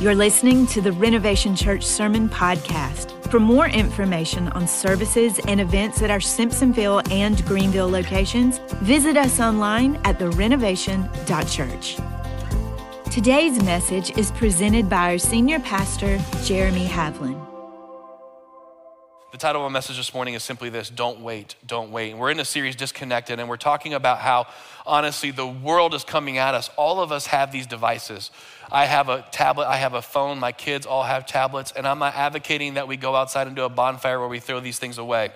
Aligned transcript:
You're 0.00 0.14
listening 0.14 0.68
to 0.68 0.80
the 0.80 0.92
Renovation 0.92 1.56
Church 1.56 1.82
Sermon 1.84 2.28
Podcast. 2.28 3.10
For 3.32 3.40
more 3.40 3.66
information 3.66 4.46
on 4.50 4.68
services 4.68 5.40
and 5.48 5.60
events 5.60 6.02
at 6.02 6.10
our 6.10 6.20
Simpsonville 6.20 7.10
and 7.10 7.44
Greenville 7.46 7.90
locations, 7.90 8.58
visit 8.80 9.16
us 9.16 9.40
online 9.40 9.96
at 10.04 10.20
therenovation.church. 10.20 11.96
Today's 13.12 13.60
message 13.64 14.16
is 14.16 14.30
presented 14.30 14.88
by 14.88 15.10
our 15.10 15.18
senior 15.18 15.58
pastor, 15.58 16.20
Jeremy 16.44 16.86
Havlin. 16.86 17.47
The 19.30 19.36
title 19.36 19.62
of 19.62 19.70
my 19.70 19.74
message 19.76 19.98
this 19.98 20.14
morning 20.14 20.32
is 20.32 20.42
simply 20.42 20.70
this 20.70 20.88
Don't 20.88 21.20
wait, 21.20 21.54
don't 21.66 21.90
wait. 21.90 22.16
We're 22.16 22.30
in 22.30 22.40
a 22.40 22.46
series, 22.46 22.74
Disconnected, 22.74 23.38
and 23.38 23.46
we're 23.46 23.58
talking 23.58 23.92
about 23.92 24.20
how, 24.20 24.46
honestly, 24.86 25.32
the 25.32 25.46
world 25.46 25.92
is 25.92 26.02
coming 26.02 26.38
at 26.38 26.54
us. 26.54 26.70
All 26.78 27.02
of 27.02 27.12
us 27.12 27.26
have 27.26 27.52
these 27.52 27.66
devices. 27.66 28.30
I 28.72 28.86
have 28.86 29.10
a 29.10 29.26
tablet, 29.30 29.66
I 29.66 29.76
have 29.76 29.92
a 29.92 30.00
phone, 30.00 30.38
my 30.38 30.52
kids 30.52 30.86
all 30.86 31.02
have 31.02 31.26
tablets, 31.26 31.72
and 31.76 31.86
I'm 31.86 31.98
not 31.98 32.14
advocating 32.14 32.74
that 32.74 32.88
we 32.88 32.96
go 32.96 33.14
outside 33.14 33.46
and 33.46 33.54
do 33.54 33.64
a 33.64 33.68
bonfire 33.68 34.18
where 34.18 34.28
we 34.28 34.40
throw 34.40 34.60
these 34.60 34.78
things 34.78 34.96
away. 34.96 35.30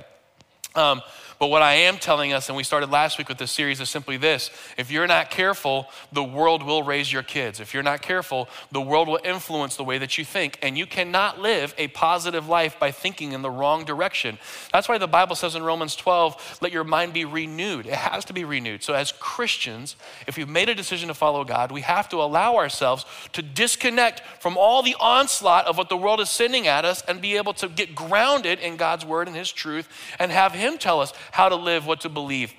Um, 0.75 1.03
but 1.43 1.49
what 1.49 1.61
I 1.61 1.75
am 1.75 1.99
telling 1.99 2.33
us, 2.33 2.49
and 2.49 2.57
we 2.57 2.63
started 2.63 2.93
last 2.93 3.19
week 3.19 3.29
with 3.29 3.39
this 3.39 3.51
series, 3.51 3.81
is 3.81 3.91
simply 3.91 4.17
this 4.17 4.49
if 4.79 4.93
you're 4.93 5.09
not 5.09 5.29
careful, 5.29 5.89
the 6.13 6.23
world 6.23 6.63
will 6.63 6.85
raise 6.85 7.13
your 7.13 7.25
kids. 7.25 7.59
If 7.59 7.75
you're 7.75 7.83
not 7.83 8.01
careful, 8.01 8.49
the 8.71 8.81
world 8.81 9.09
will 9.09 9.19
influence 9.25 9.75
the 9.75 9.83
way 9.83 9.99
that 9.99 10.17
you 10.17 10.25
think. 10.25 10.57
And 10.63 10.79
you 10.79 10.87
cannot 10.87 11.41
live 11.41 11.75
a 11.79 11.89
positive 11.89 12.49
life 12.49 12.79
by 12.79 12.93
thinking 12.93 13.33
in 13.33 13.43
the 13.43 13.51
wrong 13.51 13.85
direction. 13.85 14.39
That's 14.73 14.89
why 14.89 14.99
the 14.99 15.09
Bible 15.09 15.35
says 15.35 15.57
in 15.57 15.65
Romans 15.65 15.97
12, 15.97 16.59
let 16.63 16.71
your 16.71 16.85
mind 16.85 17.13
be 17.13 17.25
renewed. 17.25 17.87
It 17.87 17.95
has 17.95 18.25
to 18.27 18.33
be 18.33 18.45
renewed. 18.45 18.85
So, 18.85 18.95
as 18.95 19.11
Christians, 19.11 19.97
if 20.29 20.39
you've 20.39 20.49
made 20.49 20.69
a 20.69 20.77
decision 20.77 21.09
to 21.09 21.15
follow 21.15 21.43
God, 21.43 21.73
we 21.73 21.81
have 21.81 22.09
to 22.11 22.19
allow 22.19 22.55
ourselves 22.55 23.05
to 23.33 23.43
disconnect 23.43 24.23
from 24.39 24.57
all 24.57 24.81
the 24.81 24.95
onslaught 25.01 25.67
of 25.67 25.77
what 25.77 25.89
the 25.89 25.97
world 25.97 26.21
is 26.21 26.31
sending 26.31 26.69
at 26.69 26.85
us 26.85 27.03
and 27.09 27.21
be 27.21 27.37
able 27.37 27.55
to 27.55 27.69
get 27.69 27.97
grounded 27.97 28.61
in 28.61 28.77
God's 28.77 29.05
word 29.05 29.27
and 29.27 29.37
His 29.37 29.51
truth 29.51 29.89
and 30.21 30.31
have 30.31 30.53
Him 30.53 30.79
tell 30.79 31.01
us 31.01 31.13
how 31.33 31.49
to 31.49 31.57
live, 31.57 31.87
what 31.87 32.03
to 32.03 32.09
believe 32.09 32.55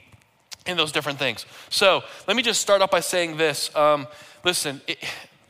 in 0.65 0.75
those 0.75 0.91
different 0.91 1.19
things. 1.19 1.45
So 1.69 2.03
let 2.27 2.35
me 2.35 2.43
just 2.43 2.59
start 2.59 2.81
off 2.81 2.91
by 2.91 2.99
saying 2.99 3.37
this. 3.37 3.73
Um, 3.75 4.07
listen, 4.43 4.81
it, 4.87 4.97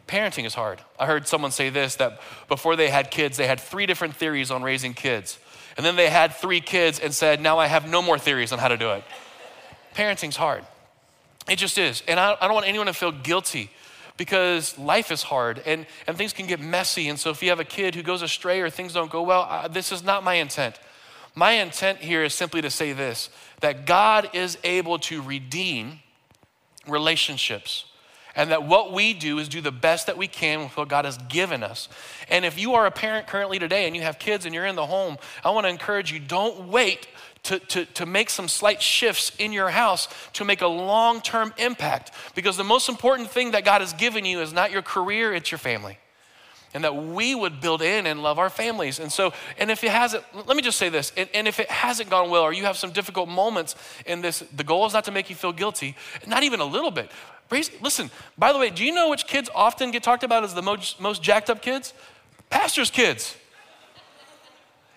parenting 0.07 0.45
is 0.45 0.53
hard. 0.53 0.81
I 0.99 1.05
heard 1.05 1.27
someone 1.27 1.51
say 1.51 1.69
this 1.69 1.95
that 1.95 2.21
before 2.47 2.75
they 2.75 2.89
had 2.89 3.09
kids, 3.09 3.37
they 3.37 3.47
had 3.47 3.59
three 3.59 3.85
different 3.85 4.15
theories 4.15 4.51
on 4.51 4.61
raising 4.61 4.93
kids. 4.93 5.39
And 5.77 5.85
then 5.85 5.95
they 5.95 6.09
had 6.09 6.33
three 6.33 6.61
kids 6.61 6.99
and 6.99 7.13
said, 7.13 7.41
now 7.41 7.57
I 7.57 7.67
have 7.67 7.89
no 7.89 8.01
more 8.01 8.19
theories 8.19 8.51
on 8.51 8.59
how 8.59 8.67
to 8.67 8.77
do 8.77 8.91
it. 8.91 9.03
Parenting's 9.95 10.35
hard. 10.35 10.65
It 11.49 11.55
just 11.55 11.77
is. 11.77 12.03
And 12.07 12.19
I, 12.19 12.35
I 12.39 12.45
don't 12.45 12.53
want 12.53 12.67
anyone 12.67 12.87
to 12.87 12.93
feel 12.93 13.11
guilty 13.11 13.71
because 14.17 14.77
life 14.77 15.11
is 15.11 15.23
hard 15.23 15.61
and, 15.65 15.85
and 16.07 16.17
things 16.17 16.33
can 16.33 16.45
get 16.45 16.59
messy. 16.59 17.09
And 17.09 17.17
so 17.17 17.29
if 17.31 17.41
you 17.41 17.49
have 17.49 17.59
a 17.59 17.65
kid 17.65 17.95
who 17.95 18.03
goes 18.03 18.21
astray 18.21 18.61
or 18.61 18.69
things 18.69 18.93
don't 18.93 19.09
go 19.09 19.23
well, 19.23 19.47
uh, 19.49 19.67
this 19.67 19.91
is 19.91 20.03
not 20.03 20.23
my 20.23 20.35
intent. 20.35 20.79
My 21.35 21.53
intent 21.53 21.99
here 21.99 22.23
is 22.23 22.33
simply 22.33 22.61
to 22.61 22.69
say 22.69 22.93
this 22.93 23.29
that 23.61 23.85
God 23.85 24.29
is 24.33 24.57
able 24.63 24.99
to 24.99 25.21
redeem 25.21 25.99
relationships. 26.87 27.85
And 28.35 28.49
that 28.49 28.63
what 28.63 28.91
we 28.91 29.13
do 29.13 29.37
is 29.37 29.47
do 29.47 29.61
the 29.61 29.71
best 29.71 30.07
that 30.07 30.17
we 30.17 30.27
can 30.27 30.61
with 30.61 30.75
what 30.75 30.87
God 30.87 31.05
has 31.05 31.19
given 31.29 31.61
us. 31.61 31.87
And 32.29 32.43
if 32.45 32.57
you 32.57 32.73
are 32.73 32.87
a 32.87 32.91
parent 32.91 33.27
currently 33.27 33.59
today 33.59 33.85
and 33.85 33.95
you 33.95 34.01
have 34.01 34.17
kids 34.17 34.47
and 34.47 34.55
you're 34.55 34.65
in 34.65 34.75
the 34.75 34.87
home, 34.87 35.19
I 35.45 35.51
want 35.51 35.65
to 35.65 35.69
encourage 35.69 36.11
you 36.11 36.19
don't 36.19 36.67
wait 36.67 37.07
to, 37.43 37.59
to, 37.59 37.85
to 37.85 38.07
make 38.07 38.31
some 38.31 38.47
slight 38.47 38.81
shifts 38.81 39.31
in 39.37 39.53
your 39.53 39.69
house 39.69 40.07
to 40.33 40.45
make 40.45 40.63
a 40.63 40.67
long 40.67 41.21
term 41.21 41.53
impact. 41.59 42.11
Because 42.33 42.57
the 42.57 42.63
most 42.63 42.89
important 42.89 43.29
thing 43.29 43.51
that 43.51 43.65
God 43.65 43.81
has 43.81 43.93
given 43.93 44.25
you 44.25 44.41
is 44.41 44.51
not 44.51 44.71
your 44.71 44.81
career, 44.81 45.31
it's 45.31 45.51
your 45.51 45.59
family 45.59 45.99
and 46.73 46.83
that 46.83 46.95
we 46.95 47.35
would 47.35 47.61
build 47.61 47.81
in 47.81 48.05
and 48.07 48.23
love 48.23 48.39
our 48.39 48.49
families. 48.49 48.99
And 48.99 49.11
so, 49.11 49.33
and 49.57 49.69
if 49.69 49.83
it 49.83 49.91
hasn't, 49.91 50.23
let 50.33 50.55
me 50.57 50.63
just 50.63 50.77
say 50.77 50.89
this, 50.89 51.11
and, 51.15 51.29
and, 51.33 51.47
if 51.47 51.59
it 51.59 51.69
hasn't 51.69 52.09
gone 52.09 52.29
well, 52.29 52.43
or 52.43 52.53
you 52.53 52.63
have 52.63 52.77
some 52.77 52.91
difficult 52.91 53.29
moments 53.29 53.75
in 54.05 54.21
this, 54.21 54.39
the 54.55 54.63
goal 54.63 54.85
is 54.85 54.93
not 54.93 55.03
to 55.05 55.11
make 55.11 55.29
you 55.29 55.35
feel 55.35 55.53
guilty, 55.53 55.95
not 56.25 56.43
even 56.43 56.59
a 56.59 56.65
little 56.65 56.91
bit. 56.91 57.11
Listen, 57.51 58.09
by 58.37 58.51
the 58.51 58.57
way, 58.57 58.69
do 58.69 58.83
you 58.83 58.93
know 58.93 59.09
which 59.09 59.27
kids 59.27 59.49
often 59.53 59.91
get 59.91 60.01
talked 60.01 60.23
about 60.23 60.43
as 60.43 60.55
the 60.55 60.61
most, 60.61 60.99
most 60.99 61.21
jacked 61.21 61.49
up 61.49 61.61
kids? 61.61 61.93
Pastors' 62.49 62.89
kids. 62.89 63.35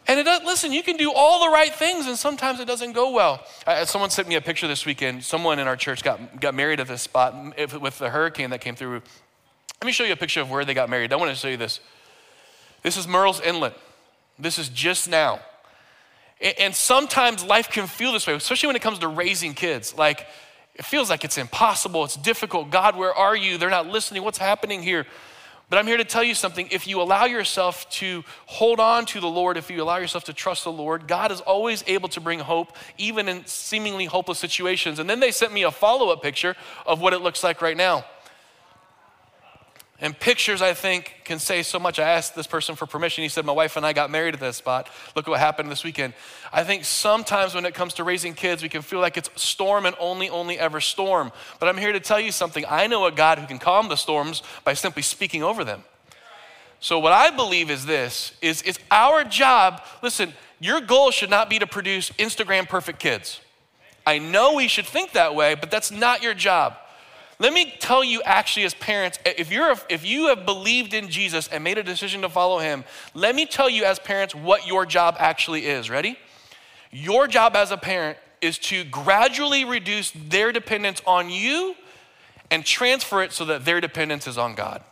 And 0.08 0.20
it 0.20 0.22
does, 0.22 0.42
listen, 0.44 0.72
you 0.72 0.82
can 0.82 0.96
do 0.96 1.12
all 1.12 1.40
the 1.40 1.50
right 1.50 1.74
things, 1.74 2.06
and 2.06 2.16
sometimes 2.16 2.60
it 2.60 2.66
doesn't 2.66 2.92
go 2.92 3.10
well. 3.10 3.44
Uh, 3.66 3.84
someone 3.84 4.10
sent 4.10 4.28
me 4.28 4.36
a 4.36 4.40
picture 4.40 4.68
this 4.68 4.86
weekend. 4.86 5.24
Someone 5.24 5.58
in 5.58 5.66
our 5.66 5.76
church 5.76 6.02
got, 6.04 6.40
got 6.40 6.54
married 6.54 6.78
at 6.78 6.86
this 6.86 7.02
spot 7.02 7.34
with 7.80 7.98
the 7.98 8.10
hurricane 8.10 8.50
that 8.50 8.60
came 8.60 8.76
through 8.76 9.02
let 9.80 9.86
me 9.86 9.92
show 9.92 10.04
you 10.04 10.12
a 10.12 10.16
picture 10.16 10.40
of 10.40 10.50
where 10.50 10.64
they 10.64 10.74
got 10.74 10.88
married. 10.88 11.12
I 11.12 11.16
want 11.16 11.30
to 11.30 11.36
show 11.36 11.48
you 11.48 11.56
this. 11.56 11.80
This 12.82 12.96
is 12.96 13.06
Murrells 13.06 13.44
Inlet. 13.44 13.74
This 14.38 14.58
is 14.58 14.68
just 14.68 15.08
now. 15.08 15.40
And 16.58 16.74
sometimes 16.74 17.44
life 17.44 17.70
can 17.70 17.86
feel 17.86 18.12
this 18.12 18.26
way, 18.26 18.34
especially 18.34 18.66
when 18.66 18.76
it 18.76 18.82
comes 18.82 18.98
to 19.00 19.08
raising 19.08 19.54
kids. 19.54 19.96
Like, 19.96 20.26
it 20.74 20.84
feels 20.84 21.08
like 21.08 21.24
it's 21.24 21.38
impossible, 21.38 22.04
it's 22.04 22.16
difficult. 22.16 22.70
God, 22.70 22.96
where 22.96 23.14
are 23.14 23.34
you? 23.34 23.56
They're 23.56 23.70
not 23.70 23.86
listening. 23.86 24.22
What's 24.22 24.38
happening 24.38 24.82
here? 24.82 25.06
But 25.68 25.78
I'm 25.78 25.86
here 25.86 25.96
to 25.96 26.04
tell 26.04 26.22
you 26.22 26.34
something. 26.34 26.68
If 26.70 26.86
you 26.86 27.00
allow 27.00 27.24
yourself 27.24 27.88
to 27.90 28.22
hold 28.44 28.78
on 28.78 29.04
to 29.06 29.20
the 29.20 29.26
Lord, 29.26 29.56
if 29.56 29.68
you 29.70 29.82
allow 29.82 29.96
yourself 29.96 30.24
to 30.24 30.32
trust 30.32 30.64
the 30.64 30.70
Lord, 30.70 31.08
God 31.08 31.32
is 31.32 31.40
always 31.40 31.82
able 31.86 32.08
to 32.10 32.20
bring 32.20 32.38
hope, 32.38 32.76
even 32.98 33.28
in 33.28 33.44
seemingly 33.46 34.04
hopeless 34.04 34.38
situations. 34.38 35.00
And 35.00 35.10
then 35.10 35.18
they 35.18 35.32
sent 35.32 35.52
me 35.52 35.64
a 35.64 35.72
follow 35.72 36.10
up 36.10 36.22
picture 36.22 36.54
of 36.86 37.00
what 37.00 37.14
it 37.14 37.20
looks 37.20 37.42
like 37.42 37.62
right 37.62 37.76
now. 37.76 38.04
And 39.98 40.18
pictures, 40.18 40.60
I 40.60 40.74
think, 40.74 41.14
can 41.24 41.38
say 41.38 41.62
so 41.62 41.78
much. 41.78 41.98
I 41.98 42.08
asked 42.08 42.34
this 42.34 42.46
person 42.46 42.76
for 42.76 42.84
permission. 42.84 43.22
He 43.22 43.30
said, 43.30 43.46
My 43.46 43.52
wife 43.52 43.76
and 43.78 43.86
I 43.86 43.94
got 43.94 44.10
married 44.10 44.34
at 44.34 44.40
that 44.40 44.54
spot. 44.54 44.90
Look 45.14 45.26
what 45.26 45.40
happened 45.40 45.70
this 45.70 45.84
weekend. 45.84 46.12
I 46.52 46.64
think 46.64 46.84
sometimes 46.84 47.54
when 47.54 47.64
it 47.64 47.72
comes 47.72 47.94
to 47.94 48.04
raising 48.04 48.34
kids, 48.34 48.62
we 48.62 48.68
can 48.68 48.82
feel 48.82 49.00
like 49.00 49.16
it's 49.16 49.30
storm 49.36 49.86
and 49.86 49.96
only, 49.98 50.28
only 50.28 50.58
ever 50.58 50.82
storm. 50.82 51.32
But 51.58 51.70
I'm 51.70 51.78
here 51.78 51.92
to 51.92 52.00
tell 52.00 52.20
you 52.20 52.30
something. 52.30 52.64
I 52.68 52.86
know 52.88 53.06
a 53.06 53.12
God 53.12 53.38
who 53.38 53.46
can 53.46 53.58
calm 53.58 53.88
the 53.88 53.96
storms 53.96 54.42
by 54.64 54.74
simply 54.74 55.02
speaking 55.02 55.42
over 55.42 55.64
them. 55.64 55.82
So 56.78 56.98
what 56.98 57.12
I 57.12 57.30
believe 57.30 57.70
is 57.70 57.86
this 57.86 58.32
is 58.42 58.62
it's 58.62 58.78
our 58.90 59.24
job. 59.24 59.80
Listen, 60.02 60.34
your 60.60 60.82
goal 60.82 61.10
should 61.10 61.30
not 61.30 61.48
be 61.48 61.58
to 61.58 61.66
produce 61.66 62.10
Instagram 62.10 62.68
perfect 62.68 62.98
kids. 62.98 63.40
I 64.06 64.18
know 64.18 64.54
we 64.54 64.68
should 64.68 64.86
think 64.86 65.12
that 65.12 65.34
way, 65.34 65.54
but 65.54 65.70
that's 65.70 65.90
not 65.90 66.22
your 66.22 66.34
job. 66.34 66.76
Let 67.38 67.52
me 67.52 67.74
tell 67.78 68.02
you, 68.02 68.22
actually, 68.22 68.64
as 68.64 68.72
parents, 68.74 69.18
if, 69.24 69.52
you're, 69.52 69.74
if 69.90 70.06
you 70.06 70.28
have 70.28 70.46
believed 70.46 70.94
in 70.94 71.08
Jesus 71.08 71.48
and 71.48 71.62
made 71.62 71.76
a 71.76 71.82
decision 71.82 72.22
to 72.22 72.30
follow 72.30 72.58
him, 72.58 72.84
let 73.12 73.34
me 73.34 73.44
tell 73.44 73.68
you, 73.68 73.84
as 73.84 73.98
parents, 73.98 74.34
what 74.34 74.66
your 74.66 74.86
job 74.86 75.16
actually 75.18 75.66
is. 75.66 75.90
Ready? 75.90 76.18
Your 76.90 77.26
job 77.26 77.54
as 77.54 77.70
a 77.70 77.76
parent 77.76 78.16
is 78.40 78.58
to 78.58 78.84
gradually 78.84 79.64
reduce 79.64 80.12
their 80.12 80.50
dependence 80.50 81.02
on 81.06 81.28
you 81.28 81.74
and 82.50 82.64
transfer 82.64 83.22
it 83.22 83.32
so 83.32 83.44
that 83.46 83.64
their 83.64 83.80
dependence 83.80 84.26
is 84.26 84.38
on 84.38 84.54
God. 84.54 84.82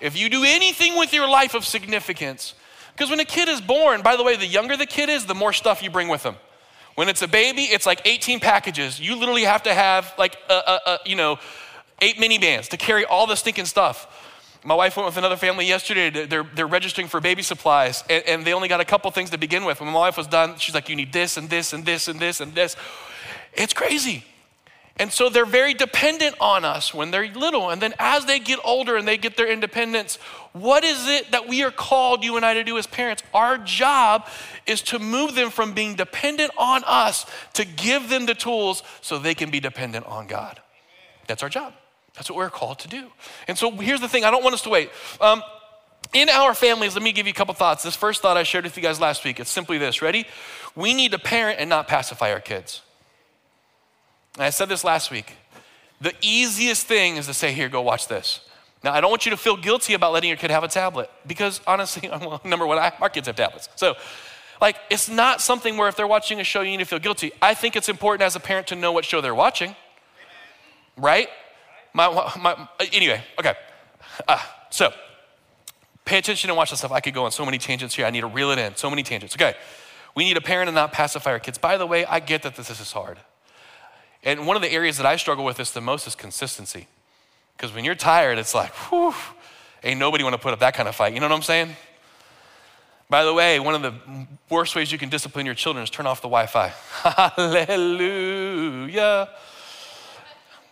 If 0.00 0.18
you 0.18 0.28
do 0.28 0.44
anything 0.44 0.98
with 0.98 1.14
your 1.14 1.28
life 1.28 1.54
of 1.54 1.64
significance, 1.64 2.54
because 2.92 3.08
when 3.08 3.20
a 3.20 3.24
kid 3.24 3.48
is 3.48 3.60
born, 3.60 4.02
by 4.02 4.16
the 4.16 4.22
way, 4.22 4.36
the 4.36 4.46
younger 4.46 4.76
the 4.76 4.86
kid 4.86 5.08
is, 5.08 5.26
the 5.26 5.34
more 5.34 5.52
stuff 5.52 5.82
you 5.82 5.90
bring 5.90 6.08
with 6.08 6.22
them. 6.22 6.36
When 6.96 7.08
it's 7.10 7.22
a 7.22 7.28
baby, 7.28 7.62
it's 7.62 7.86
like 7.86 8.00
18 8.04 8.40
packages. 8.40 8.98
You 8.98 9.16
literally 9.16 9.44
have 9.44 9.62
to 9.64 9.74
have 9.74 10.12
like, 10.18 10.36
a, 10.48 10.54
a, 10.54 10.80
a, 10.86 10.98
you 11.04 11.14
know, 11.14 11.38
eight 12.00 12.16
minivans 12.16 12.68
to 12.68 12.76
carry 12.76 13.04
all 13.04 13.26
the 13.26 13.36
stinking 13.36 13.66
stuff. 13.66 14.24
My 14.64 14.74
wife 14.74 14.96
went 14.96 15.06
with 15.06 15.16
another 15.16 15.36
family 15.36 15.66
yesterday. 15.66 16.26
They're, 16.26 16.42
they're 16.42 16.66
registering 16.66 17.06
for 17.06 17.20
baby 17.20 17.42
supplies, 17.42 18.02
and, 18.10 18.24
and 18.26 18.44
they 18.44 18.52
only 18.52 18.68
got 18.68 18.80
a 18.80 18.84
couple 18.84 19.10
things 19.10 19.30
to 19.30 19.38
begin 19.38 19.64
with. 19.64 19.80
When 19.80 19.92
my 19.92 20.00
wife 20.00 20.16
was 20.16 20.26
done, 20.26 20.56
she's 20.58 20.74
like, 20.74 20.88
You 20.88 20.96
need 20.96 21.12
this 21.12 21.36
and 21.36 21.48
this 21.48 21.72
and 21.72 21.84
this 21.84 22.08
and 22.08 22.18
this 22.18 22.40
and 22.40 22.54
this. 22.54 22.74
It's 23.52 23.72
crazy. 23.72 24.24
And 24.98 25.12
so 25.12 25.28
they're 25.28 25.44
very 25.44 25.74
dependent 25.74 26.36
on 26.40 26.64
us 26.64 26.94
when 26.94 27.10
they're 27.10 27.28
little. 27.28 27.68
And 27.68 27.82
then 27.82 27.92
as 27.98 28.24
they 28.24 28.38
get 28.38 28.58
older 28.64 28.96
and 28.96 29.06
they 29.06 29.18
get 29.18 29.36
their 29.36 29.46
independence, 29.46 30.16
what 30.52 30.84
is 30.84 31.06
it 31.06 31.32
that 31.32 31.46
we 31.46 31.62
are 31.64 31.70
called, 31.70 32.24
you 32.24 32.36
and 32.36 32.46
I, 32.46 32.54
to 32.54 32.64
do 32.64 32.78
as 32.78 32.86
parents? 32.86 33.22
Our 33.34 33.58
job 33.58 34.26
is 34.66 34.80
to 34.82 34.98
move 34.98 35.34
them 35.34 35.50
from 35.50 35.74
being 35.74 35.96
dependent 35.96 36.50
on 36.56 36.82
us 36.86 37.26
to 37.54 37.66
give 37.66 38.08
them 38.08 38.24
the 38.24 38.34
tools 38.34 38.82
so 39.02 39.18
they 39.18 39.34
can 39.34 39.50
be 39.50 39.60
dependent 39.60 40.06
on 40.06 40.26
God. 40.26 40.60
That's 41.26 41.42
our 41.42 41.50
job. 41.50 41.74
That's 42.14 42.30
what 42.30 42.38
we're 42.38 42.48
called 42.48 42.78
to 42.78 42.88
do. 42.88 43.08
And 43.46 43.58
so 43.58 43.70
here's 43.70 44.00
the 44.00 44.08
thing 44.08 44.24
I 44.24 44.30
don't 44.30 44.42
want 44.42 44.54
us 44.54 44.62
to 44.62 44.70
wait. 44.70 44.90
Um, 45.20 45.42
in 46.14 46.30
our 46.30 46.54
families, 46.54 46.94
let 46.94 47.02
me 47.02 47.12
give 47.12 47.26
you 47.26 47.32
a 47.32 47.34
couple 47.34 47.52
thoughts. 47.52 47.82
This 47.82 47.96
first 47.96 48.22
thought 48.22 48.38
I 48.38 48.44
shared 48.44 48.64
with 48.64 48.78
you 48.78 48.82
guys 48.82 48.98
last 48.98 49.24
week. 49.24 49.40
It's 49.40 49.50
simply 49.50 49.76
this 49.76 50.00
ready? 50.00 50.26
We 50.74 50.94
need 50.94 51.12
to 51.12 51.18
parent 51.18 51.60
and 51.60 51.68
not 51.68 51.86
pacify 51.86 52.32
our 52.32 52.40
kids. 52.40 52.80
And 54.36 54.44
I 54.44 54.50
said 54.50 54.68
this 54.68 54.84
last 54.84 55.10
week. 55.10 55.34
The 56.00 56.14
easiest 56.20 56.86
thing 56.86 57.16
is 57.16 57.26
to 57.26 57.34
say, 57.34 57.52
here, 57.52 57.68
go 57.68 57.80
watch 57.82 58.08
this. 58.08 58.40
Now, 58.84 58.92
I 58.92 59.00
don't 59.00 59.10
want 59.10 59.24
you 59.24 59.30
to 59.30 59.36
feel 59.36 59.56
guilty 59.56 59.94
about 59.94 60.12
letting 60.12 60.28
your 60.28 60.36
kid 60.36 60.50
have 60.50 60.62
a 60.62 60.68
tablet 60.68 61.10
because 61.26 61.60
honestly, 61.66 62.08
well, 62.12 62.40
number 62.44 62.66
one, 62.66 62.78
I, 62.78 62.92
our 63.00 63.08
kids 63.08 63.26
have 63.26 63.36
tablets. 63.36 63.68
So, 63.76 63.94
like, 64.60 64.76
it's 64.90 65.08
not 65.08 65.40
something 65.40 65.76
where 65.76 65.88
if 65.88 65.96
they're 65.96 66.06
watching 66.06 66.40
a 66.40 66.44
show, 66.44 66.60
you 66.60 66.70
need 66.70 66.78
to 66.78 66.84
feel 66.84 66.98
guilty. 66.98 67.32
I 67.42 67.54
think 67.54 67.76
it's 67.76 67.88
important 67.88 68.22
as 68.22 68.36
a 68.36 68.40
parent 68.40 68.68
to 68.68 68.76
know 68.76 68.92
what 68.92 69.04
show 69.04 69.20
they're 69.20 69.34
watching, 69.34 69.74
right? 70.96 71.28
My, 71.92 72.08
my, 72.38 72.68
anyway, 72.92 73.22
okay. 73.38 73.54
Uh, 74.28 74.40
so, 74.70 74.92
Pay 76.06 76.18
attention 76.18 76.48
and 76.48 76.56
watch 76.56 76.70
this 76.70 76.78
stuff. 76.78 76.92
I 76.92 77.00
could 77.00 77.14
go 77.14 77.24
on 77.24 77.32
so 77.32 77.44
many 77.44 77.58
tangents 77.58 77.94
here. 77.94 78.06
I 78.06 78.10
need 78.10 78.20
to 78.20 78.28
reel 78.28 78.52
it 78.52 78.58
in. 78.60 78.76
So 78.76 78.88
many 78.88 79.02
tangents. 79.02 79.34
Okay. 79.34 79.54
We 80.14 80.24
need 80.24 80.36
a 80.36 80.40
parent 80.40 80.68
and 80.68 80.74
not 80.74 80.92
pacify 80.92 81.32
our 81.32 81.40
kids. 81.40 81.58
By 81.58 81.76
the 81.76 81.86
way, 81.86 82.06
I 82.06 82.20
get 82.20 82.42
that 82.44 82.54
this 82.54 82.70
is 82.70 82.92
hard. 82.92 83.18
And 84.26 84.46
one 84.46 84.56
of 84.56 84.62
the 84.62 84.70
areas 84.70 84.98
that 84.98 85.06
I 85.06 85.16
struggle 85.16 85.44
with 85.44 85.56
this 85.56 85.70
the 85.70 85.80
most 85.80 86.06
is 86.06 86.14
consistency. 86.14 86.88
Because 87.56 87.72
when 87.72 87.84
you're 87.84 87.94
tired, 87.94 88.36
it's 88.38 88.54
like, 88.54 88.72
whew, 88.90 89.14
ain't 89.82 89.98
nobody 89.98 90.24
want 90.24 90.34
to 90.34 90.38
put 90.38 90.52
up 90.52 90.58
that 90.58 90.74
kind 90.74 90.88
of 90.88 90.94
fight. 90.94 91.14
You 91.14 91.20
know 91.20 91.28
what 91.28 91.34
I'm 91.34 91.42
saying? 91.42 91.74
By 93.08 93.24
the 93.24 93.32
way, 93.32 93.60
one 93.60 93.74
of 93.76 93.82
the 93.82 93.94
worst 94.50 94.74
ways 94.74 94.90
you 94.90 94.98
can 94.98 95.08
discipline 95.08 95.46
your 95.46 95.54
children 95.54 95.84
is 95.84 95.90
turn 95.90 96.06
off 96.06 96.20
the 96.20 96.28
Wi 96.28 96.46
Fi. 96.46 96.72
Hallelujah. 97.36 99.28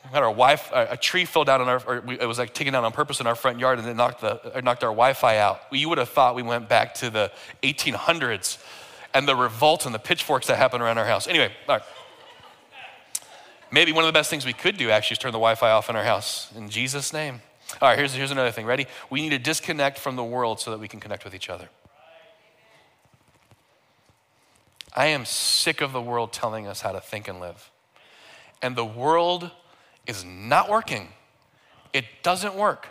We 0.04 0.10
had 0.10 0.22
our 0.22 0.34
Wi-Fi, 0.34 0.82
a 0.82 0.96
tree 0.98 1.24
fell 1.24 1.44
down 1.44 1.62
on 1.62 1.68
our, 1.68 1.82
or 1.86 2.04
it 2.12 2.26
was 2.26 2.38
like 2.38 2.52
taken 2.52 2.74
down 2.74 2.84
on 2.84 2.92
purpose 2.92 3.20
in 3.20 3.26
our 3.26 3.34
front 3.34 3.58
yard 3.58 3.78
and 3.78 3.88
it 3.88 3.94
knocked, 3.94 4.20
the, 4.20 4.60
knocked 4.62 4.84
our 4.84 4.90
Wi-Fi 4.90 5.38
out. 5.38 5.62
You 5.72 5.88
would 5.88 5.96
have 5.96 6.10
thought 6.10 6.34
we 6.34 6.42
went 6.42 6.68
back 6.68 6.92
to 6.96 7.08
the 7.08 7.32
1800s 7.62 8.58
and 9.14 9.26
the 9.26 9.34
revolt 9.34 9.86
and 9.86 9.94
the 9.94 9.98
pitchforks 9.98 10.48
that 10.48 10.58
happened 10.58 10.82
around 10.82 10.98
our 10.98 11.06
house. 11.06 11.26
Anyway, 11.26 11.50
all 11.68 11.76
right. 11.76 11.84
Maybe 13.74 13.90
one 13.90 14.04
of 14.04 14.06
the 14.06 14.12
best 14.12 14.30
things 14.30 14.46
we 14.46 14.52
could 14.52 14.76
do 14.76 14.90
actually 14.90 15.14
is 15.14 15.18
turn 15.18 15.32
the 15.32 15.38
Wi 15.38 15.56
Fi 15.56 15.72
off 15.72 15.90
in 15.90 15.96
our 15.96 16.04
house 16.04 16.48
in 16.54 16.70
Jesus' 16.70 17.12
name. 17.12 17.42
All 17.82 17.88
right, 17.88 17.98
here's, 17.98 18.14
here's 18.14 18.30
another 18.30 18.52
thing. 18.52 18.66
Ready? 18.66 18.86
We 19.10 19.20
need 19.20 19.30
to 19.30 19.38
disconnect 19.40 19.98
from 19.98 20.14
the 20.14 20.22
world 20.22 20.60
so 20.60 20.70
that 20.70 20.78
we 20.78 20.86
can 20.86 21.00
connect 21.00 21.24
with 21.24 21.34
each 21.34 21.50
other. 21.50 21.68
I 24.94 25.06
am 25.06 25.24
sick 25.24 25.80
of 25.80 25.92
the 25.92 26.00
world 26.00 26.32
telling 26.32 26.68
us 26.68 26.82
how 26.82 26.92
to 26.92 27.00
think 27.00 27.26
and 27.26 27.40
live. 27.40 27.72
And 28.62 28.76
the 28.76 28.84
world 28.84 29.50
is 30.06 30.24
not 30.24 30.70
working, 30.70 31.08
it 31.92 32.04
doesn't 32.22 32.54
work. 32.54 32.86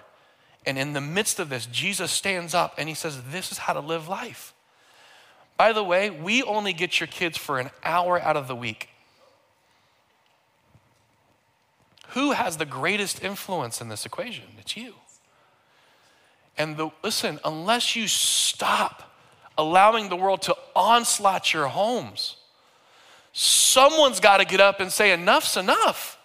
And 0.65 0.77
in 0.77 0.91
the 0.91 1.00
midst 1.00 1.39
of 1.39 1.47
this, 1.47 1.65
Jesus 1.65 2.12
stands 2.12 2.53
up 2.53 2.74
and 2.77 2.89
he 2.89 2.95
says, 2.95 3.21
This 3.31 3.53
is 3.53 3.57
how 3.57 3.71
to 3.71 3.79
live 3.79 4.09
life. 4.09 4.53
By 5.56 5.71
the 5.71 5.83
way, 5.83 6.09
we 6.09 6.44
only 6.44 6.74
get 6.74 7.00
your 7.00 7.07
kids 7.07 7.38
for 7.38 7.57
an 7.57 7.69
hour 7.86 8.21
out 8.21 8.36
of 8.36 8.50
the 8.50 8.56
week. 8.56 8.89
Who 12.13 12.31
has 12.31 12.57
the 12.57 12.65
greatest 12.65 13.24
influence 13.24 13.81
in 13.81 13.89
this 13.89 14.06
equation? 14.06 14.45
It's 14.60 14.77
you. 14.77 14.94
And 16.57 16.77
the, 16.77 16.92
listen, 17.04 17.39
unless 17.44 17.95
you 17.95 18.07
stop 18.07 19.12
allowing 19.57 20.10
the 20.10 20.15
world 20.15 20.44
to 20.44 20.56
onslaught 20.75 21.54
your 21.54 21.68
homes, 21.68 22.38
someone's 23.31 24.19
got 24.19 24.38
to 24.38 24.45
get 24.45 24.62
up 24.62 24.80
and 24.80 24.92
say, 24.92 25.12
enough's 25.12 25.57
enough. 25.57 26.19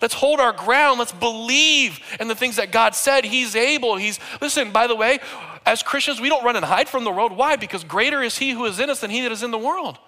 Let's 0.00 0.14
hold 0.14 0.40
our 0.40 0.52
ground. 0.52 0.98
Let's 0.98 1.12
believe 1.12 2.00
in 2.18 2.28
the 2.28 2.34
things 2.34 2.56
that 2.56 2.72
God 2.72 2.94
said. 2.94 3.26
He's 3.26 3.54
able. 3.54 3.96
He's, 3.96 4.18
listen, 4.40 4.72
by 4.72 4.86
the 4.86 4.96
way, 4.96 5.20
as 5.66 5.82
Christians, 5.82 6.20
we 6.20 6.30
don't 6.30 6.42
run 6.42 6.56
and 6.56 6.64
hide 6.64 6.88
from 6.88 7.04
the 7.04 7.12
world. 7.12 7.36
Why? 7.36 7.56
Because 7.56 7.84
greater 7.84 8.22
is 8.22 8.38
He 8.38 8.52
who 8.52 8.64
is 8.64 8.80
in 8.80 8.88
us 8.88 9.00
than 9.00 9.10
He 9.10 9.20
that 9.20 9.30
is 9.30 9.42
in 9.42 9.50
the 9.50 9.58
world. 9.58 9.98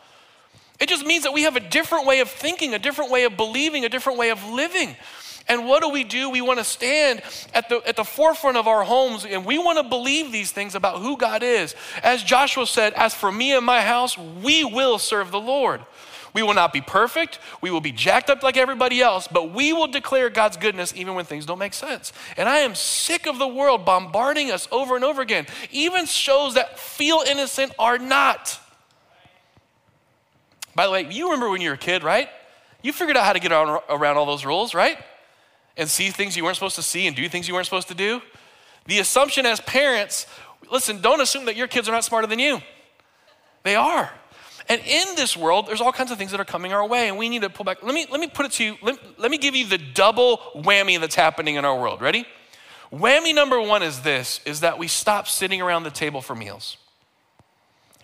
It 0.81 0.89
just 0.89 1.07
means 1.07 1.23
that 1.25 1.33
we 1.33 1.43
have 1.43 1.57
a 1.57 1.61
different 1.61 2.07
way 2.07 2.21
of 2.21 2.29
thinking, 2.29 2.75
a 2.75 2.79
different 2.79 3.11
way 3.11 3.25
of 3.25 3.37
believing, 3.37 3.85
a 3.85 3.89
different 3.89 4.19
way 4.19 4.31
of 4.31 4.45
living. 4.45 4.97
And 5.47 5.67
what 5.67 5.83
do 5.83 5.91
we 5.91 6.05
do? 6.05 6.31
We 6.31 6.41
want 6.41 6.59
to 6.59 6.65
stand 6.65 7.23
at 7.53 7.69
the, 7.69 7.83
at 7.87 7.97
the 7.97 8.05
forefront 8.05 8.57
of 8.57 8.67
our 8.67 8.83
homes 8.83 9.27
and 9.27 9.45
we 9.45 9.59
want 9.59 9.79
to 9.79 9.85
believe 9.85 10.33
these 10.33 10.53
things 10.53 10.75
about 10.75 10.99
who 11.01 11.17
God 11.17 11.43
is. 11.43 11.75
As 12.03 12.23
Joshua 12.23 12.67
said, 12.67 12.95
As 12.95 13.15
for 13.15 13.31
me 13.31 13.55
and 13.55 13.65
my 13.65 13.83
house, 13.83 14.17
we 14.17 14.65
will 14.65 14.99
serve 14.99 15.31
the 15.31 15.41
Lord. 15.41 15.83
We 16.33 16.43
will 16.43 16.55
not 16.55 16.73
be 16.73 16.81
perfect. 16.81 17.39
We 17.61 17.71
will 17.71 17.81
be 17.81 17.93
jacked 17.93 18.29
up 18.29 18.43
like 18.43 18.57
everybody 18.57 19.01
else, 19.01 19.29
but 19.29 19.53
we 19.53 19.73
will 19.73 19.87
declare 19.87 20.29
God's 20.31 20.57
goodness 20.57 20.93
even 20.97 21.15
when 21.15 21.25
things 21.25 21.47
don't 21.47 21.61
make 21.61 21.75
sense. 21.75 22.13
And 22.37 22.49
I 22.49 22.59
am 22.59 22.75
sick 22.75 23.27
of 23.27 23.39
the 23.39 23.47
world 23.47 23.85
bombarding 23.85 24.51
us 24.51 24.67
over 24.73 24.97
and 24.97 25.05
over 25.05 25.23
again. 25.23 25.47
Even 25.71 26.07
shows 26.07 26.55
that 26.55 26.79
feel 26.79 27.23
innocent 27.25 27.73
are 27.79 27.99
not. 27.99 28.59
By 30.75 30.87
the 30.87 30.93
way, 30.93 31.07
you 31.11 31.27
remember 31.27 31.51
when 31.51 31.61
you 31.61 31.71
were 31.71 31.75
a 31.75 31.79
kid, 31.79 32.03
right? 32.03 32.29
You 32.83 32.93
figured 32.93 33.17
out 33.17 33.25
how 33.25 33.33
to 33.33 33.41
get 33.41 33.53
around 33.53 34.17
all 34.17 34.27
those 34.27 34.45
rules, 34.45 34.75
right? 34.75 34.99
And 35.77 35.89
see 35.89 36.11
things 36.11 36.37
you 36.37 36.45
weren't 36.45 36.57
supposed 36.57 36.77
to 36.77 36.83
see 36.83 37.07
and 37.07 37.17
do 37.17 37.29
things 37.29 37.49
you 37.49 37.55
weren't 37.55 37.67
supposed 37.67 37.89
to 37.89 37.95
do. 37.95 38.21
The 38.87 38.99
assumption 38.99 39.47
as 39.47 39.61
parents, 39.61 40.27
listen, 40.71 41.01
don't 41.01 41.21
assume 41.21 41.47
that 41.47 41.57
your 41.57 41.67
kids 41.67 41.89
are 41.89 41.93
not 41.93 42.05
smarter 42.05 42.27
than 42.27 42.39
you. 42.39 42.61
They 43.63 43.77
are. 43.77 44.13
And 44.69 44.81
in 44.81 45.15
this 45.15 45.37
world, 45.37 45.67
there's 45.67 45.81
all 45.81 45.93
kinds 45.93 46.11
of 46.11 46.19
things 46.19 46.31
that 46.31 46.41
are 46.41 46.45
coming 46.45 46.73
our 46.73 46.87
way, 46.87 47.09
and 47.09 47.19
we 47.19 47.29
need 47.29 47.43
to 47.43 47.51
pull 47.51 47.65
back. 47.65 47.83
Let 47.83 47.95
me, 47.95 48.07
let 48.11 48.21
me 48.21 48.29
put 48.29 48.47
it 48.47 48.53
to 48.53 48.65
you, 48.65 48.77
let, 48.83 48.99
let 49.19 49.31
me 49.31 49.39
give 49.39 49.55
you 49.55 49.67
the 49.67 49.79
double 49.79 50.39
whammy 50.55 50.99
that's 50.99 51.15
happening 51.15 51.57
in 51.57 51.65
our 51.65 51.79
world. 51.79 52.01
Ready? 52.01 52.27
Whammy 52.93 53.35
number 53.35 53.61
one 53.61 53.83
is 53.83 54.01
this 54.01 54.41
is 54.45 54.61
that 54.61 54.79
we 54.79 54.89
stop 54.89 55.29
sitting 55.29 55.61
around 55.61 55.83
the 55.83 55.91
table 55.91 56.21
for 56.21 56.35
meals. 56.35 56.77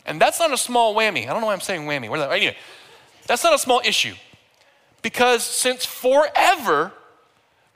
And 0.06 0.20
that's 0.20 0.40
not 0.40 0.52
a 0.52 0.58
small 0.58 0.94
whammy. 0.94 1.22
I 1.22 1.32
don't 1.32 1.40
know 1.40 1.46
why 1.46 1.52
I'm 1.52 1.60
saying 1.60 1.82
whammy. 1.82 2.08
Where's 2.08 2.22
that? 2.22 2.32
Anyway, 2.32 2.56
that's 3.26 3.44
not 3.44 3.54
a 3.54 3.58
small 3.58 3.80
issue. 3.84 4.14
Because 5.02 5.42
since 5.42 5.84
forever, 5.84 6.92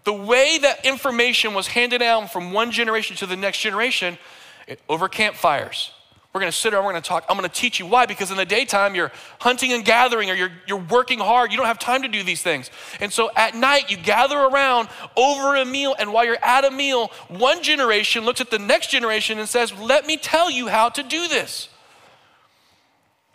the 0.05 0.13
way 0.13 0.59
that 0.59 0.85
information 0.85 1.55
was 1.55 1.69
handed 1.69 1.99
down 1.99 2.29
from 2.29 2.53
one 2.53 2.71
generation 2.71 3.17
to 3.17 3.27
the 3.27 3.37
next 3.37 3.61
generation, 3.61 4.19
it, 4.67 4.81
over 4.89 5.09
campfires, 5.09 5.93
we're 6.35 6.41
to 6.41 6.53
sit 6.53 6.75
around, 6.75 6.85
we're 6.85 6.95
to 6.95 7.01
talk. 7.01 7.25
I'm 7.29 7.41
to 7.41 7.49
teach 7.49 7.79
you 7.79 7.87
why, 7.87 8.07
because 8.07 8.33
in 8.33 8.37
the 8.37 8.45
daytime, 8.45 8.97
you're 8.97 9.13
hunting 9.39 9.73
and 9.73 9.85
gathering 9.85 10.33
or 10.33 10.35
you're, 10.35 10.51
you're 10.67 10.79
working 10.79 11.21
hard. 11.21 11.53
You 11.53 11.57
don't 11.57 11.67
have 11.67 11.79
time 11.79 12.03
to 12.03 12.09
do 12.09 12.25
these 12.25 12.43
things. 12.43 12.73
And 12.99 13.13
so 13.13 13.31
at 13.37 13.55
night, 13.55 13.89
you 13.89 13.97
gather 13.97 14.37
around 14.37 14.89
over 15.17 15.55
a 15.55 15.65
meal. 15.65 15.95
And 15.97 16.13
while 16.13 16.25
you're 16.25 16.45
at 16.45 16.65
a 16.65 16.73
meal, 16.73 17.13
one 17.29 17.63
generation 17.63 18.25
looks 18.25 18.41
at 18.41 18.51
the 18.51 18.59
next 18.59 18.91
generation 18.91 19.39
and 19.39 19.49
says, 19.49 19.73
Let 19.79 20.09
me 20.09 20.17
tell 20.17 20.51
you 20.51 20.67
how 20.67 20.89
to 20.89 21.05
do 21.05 21.29
this. 21.29 21.69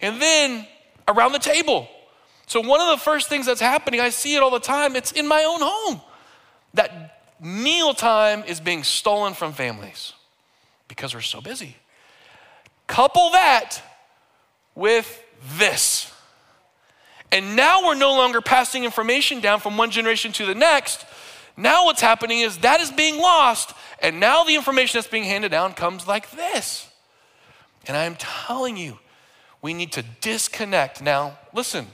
And 0.01 0.21
then 0.21 0.67
around 1.07 1.33
the 1.33 1.39
table. 1.39 1.87
So, 2.45 2.61
one 2.61 2.81
of 2.81 2.87
the 2.87 3.03
first 3.03 3.29
things 3.29 3.45
that's 3.45 3.61
happening, 3.61 3.99
I 3.99 4.09
see 4.09 4.35
it 4.35 4.41
all 4.41 4.51
the 4.51 4.59
time, 4.59 4.95
it's 4.95 5.11
in 5.11 5.27
my 5.27 5.43
own 5.43 5.59
home. 5.61 6.01
That 6.73 7.21
mealtime 7.39 8.43
is 8.47 8.59
being 8.59 8.83
stolen 8.83 9.33
from 9.33 9.53
families 9.53 10.13
because 10.87 11.13
we're 11.13 11.21
so 11.21 11.41
busy. 11.41 11.75
Couple 12.87 13.29
that 13.31 13.81
with 14.75 15.23
this. 15.57 16.11
And 17.31 17.55
now 17.55 17.85
we're 17.85 17.95
no 17.95 18.13
longer 18.13 18.41
passing 18.41 18.83
information 18.83 19.39
down 19.39 19.59
from 19.59 19.77
one 19.77 19.91
generation 19.91 20.31
to 20.33 20.45
the 20.45 20.55
next. 20.55 21.05
Now 21.55 21.85
what's 21.85 22.01
happening 22.01 22.39
is 22.39 22.57
that 22.59 22.79
is 22.79 22.91
being 22.91 23.19
lost, 23.19 23.73
and 24.01 24.19
now 24.19 24.43
the 24.43 24.55
information 24.55 24.97
that's 24.97 25.07
being 25.07 25.25
handed 25.25 25.51
down 25.51 25.73
comes 25.73 26.07
like 26.07 26.31
this. 26.31 26.87
And 27.85 27.95
I'm 27.95 28.15
telling 28.15 28.77
you, 28.77 28.97
we 29.61 29.73
need 29.73 29.91
to 29.93 30.03
disconnect. 30.21 31.01
Now, 31.01 31.37
listen, 31.53 31.87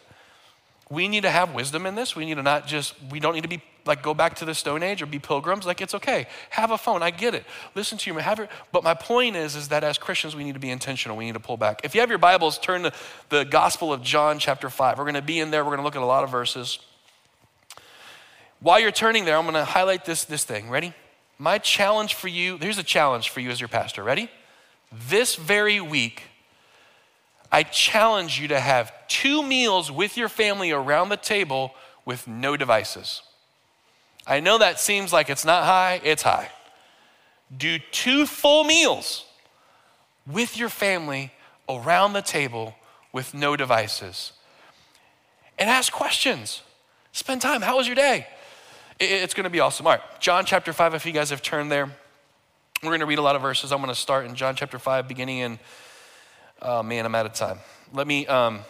we 0.90 1.08
need 1.08 1.22
to 1.22 1.32
have 1.32 1.54
wisdom 1.54 1.86
in 1.86 1.96
this. 1.96 2.16
We 2.16 2.26
need 2.26 2.36
to 2.36 2.44
not 2.44 2.68
just, 2.68 2.94
we 3.10 3.20
don't 3.20 3.34
need 3.34 3.44
to 3.44 3.50
be 3.50 3.62
like 3.86 4.02
go 4.02 4.14
back 4.14 4.36
to 4.38 4.46
the 4.46 4.56
Stone 4.56 4.84
Age 4.84 5.02
or 5.02 5.06
be 5.06 5.20
pilgrims. 5.20 5.66
Like 5.66 5.82
it's 5.82 5.94
okay. 5.94 6.28
Have 6.50 6.72
a 6.72 6.78
phone. 6.78 7.04
I 7.04 7.12
get 7.12 7.36
it. 7.36 7.44
Listen 7.76 7.98
to 8.00 8.12
you. 8.12 8.18
Have 8.18 8.40
it. 8.40 8.50
But 8.72 8.84
my 8.84 8.94
point 8.94 9.36
is, 9.36 9.56
is 9.56 9.68
that 9.70 9.84
as 9.84 9.98
Christians, 9.98 10.36
we 10.36 10.44
need 10.44 10.54
to 10.54 10.60
be 10.60 10.70
intentional. 10.70 11.16
We 11.18 11.26
need 11.26 11.34
to 11.34 11.40
pull 11.40 11.58
back. 11.58 11.82
If 11.84 11.94
you 11.94 12.02
have 12.02 12.10
your 12.10 12.20
Bibles, 12.20 12.58
turn 12.58 12.84
to 12.84 12.94
the 13.30 13.46
Gospel 13.46 13.94
of 13.94 14.02
John, 14.02 14.40
chapter 14.40 14.70
5. 14.70 14.98
We're 14.98 15.04
going 15.04 15.16
to 15.16 15.22
be 15.22 15.40
in 15.40 15.52
there. 15.52 15.64
We're 15.64 15.72
going 15.72 15.80
to 15.80 15.84
look 15.84 15.96
at 15.96 16.02
a 16.02 16.06
lot 16.06 16.24
of 16.24 16.32
verses. 16.32 16.80
While 18.60 18.80
you're 18.80 18.92
turning 18.92 19.26
there, 19.26 19.38
I'm 19.38 19.44
going 19.44 19.54
to 19.54 19.66
highlight 19.66 20.06
this, 20.06 20.24
this 20.24 20.44
thing. 20.44 20.70
Ready? 20.70 20.94
My 21.38 21.58
challenge 21.58 22.16
for 22.16 22.28
you, 22.28 22.58
here's 22.58 22.78
a 22.78 22.84
challenge 22.84 23.30
for 23.30 23.40
you 23.40 23.52
as 23.52 23.60
your 23.60 23.68
pastor. 23.68 24.04
Ready? 24.04 24.30
This 25.10 25.36
very 25.36 25.82
week, 25.82 26.24
I 27.56 27.64
challenge 27.64 28.38
you 28.38 28.50
to 28.50 28.60
have 28.60 28.92
two 29.08 29.42
meals 29.42 29.90
with 29.90 30.18
your 30.18 30.28
family 30.28 30.72
around 30.72 31.08
the 31.08 31.16
table 31.16 31.74
with 32.04 32.28
no 32.28 32.58
devices. 32.58 33.22
I 34.28 34.42
know 34.42 34.58
that 34.58 34.78
seems 34.78 35.14
like 35.14 35.30
it's 35.30 35.46
not 35.46 35.64
high, 35.64 36.02
it's 36.04 36.24
high. 36.24 36.50
Do 37.56 37.80
two 37.94 38.26
full 38.26 38.66
meals 38.66 39.24
with 40.28 40.58
your 40.58 40.68
family 40.68 41.32
around 41.70 42.12
the 42.12 42.22
table 42.22 42.76
with 43.14 43.34
no 43.34 43.56
devices. 43.56 44.34
And 45.58 45.70
ask 45.70 45.94
questions. 45.94 46.62
Spend 47.14 47.42
time. 47.42 47.62
How 47.62 47.78
was 47.78 47.88
your 47.88 47.96
day? 47.96 48.28
It's 49.00 49.34
going 49.34 49.46
to 49.46 49.50
be 49.50 49.62
awesome. 49.62 49.88
All 49.88 49.94
right, 49.94 50.02
John 50.20 50.44
chapter 50.44 50.74
5, 50.74 50.94
if 50.94 51.06
you 51.06 51.14
guys 51.14 51.30
have 51.30 51.42
turned 51.42 51.72
there, 51.72 51.86
we're 52.84 52.90
going 52.90 53.00
to 53.00 53.06
read 53.06 53.20
a 53.20 53.22
lot 53.22 53.38
of 53.38 53.42
verses. 53.42 53.72
I'm 53.72 53.80
going 53.80 53.88
to 53.88 53.96
start 53.96 54.26
in 54.26 54.36
John 54.36 54.58
chapter 54.58 54.78
5, 54.78 55.08
beginning 55.08 55.38
in, 55.38 55.58
oh 56.62 56.84
man, 56.84 57.06
I'm 57.06 57.16
out 57.16 57.26
of 57.26 57.34
time. 57.34 57.60
Let 57.94 58.08
me, 58.08 58.28
um, 58.28 58.62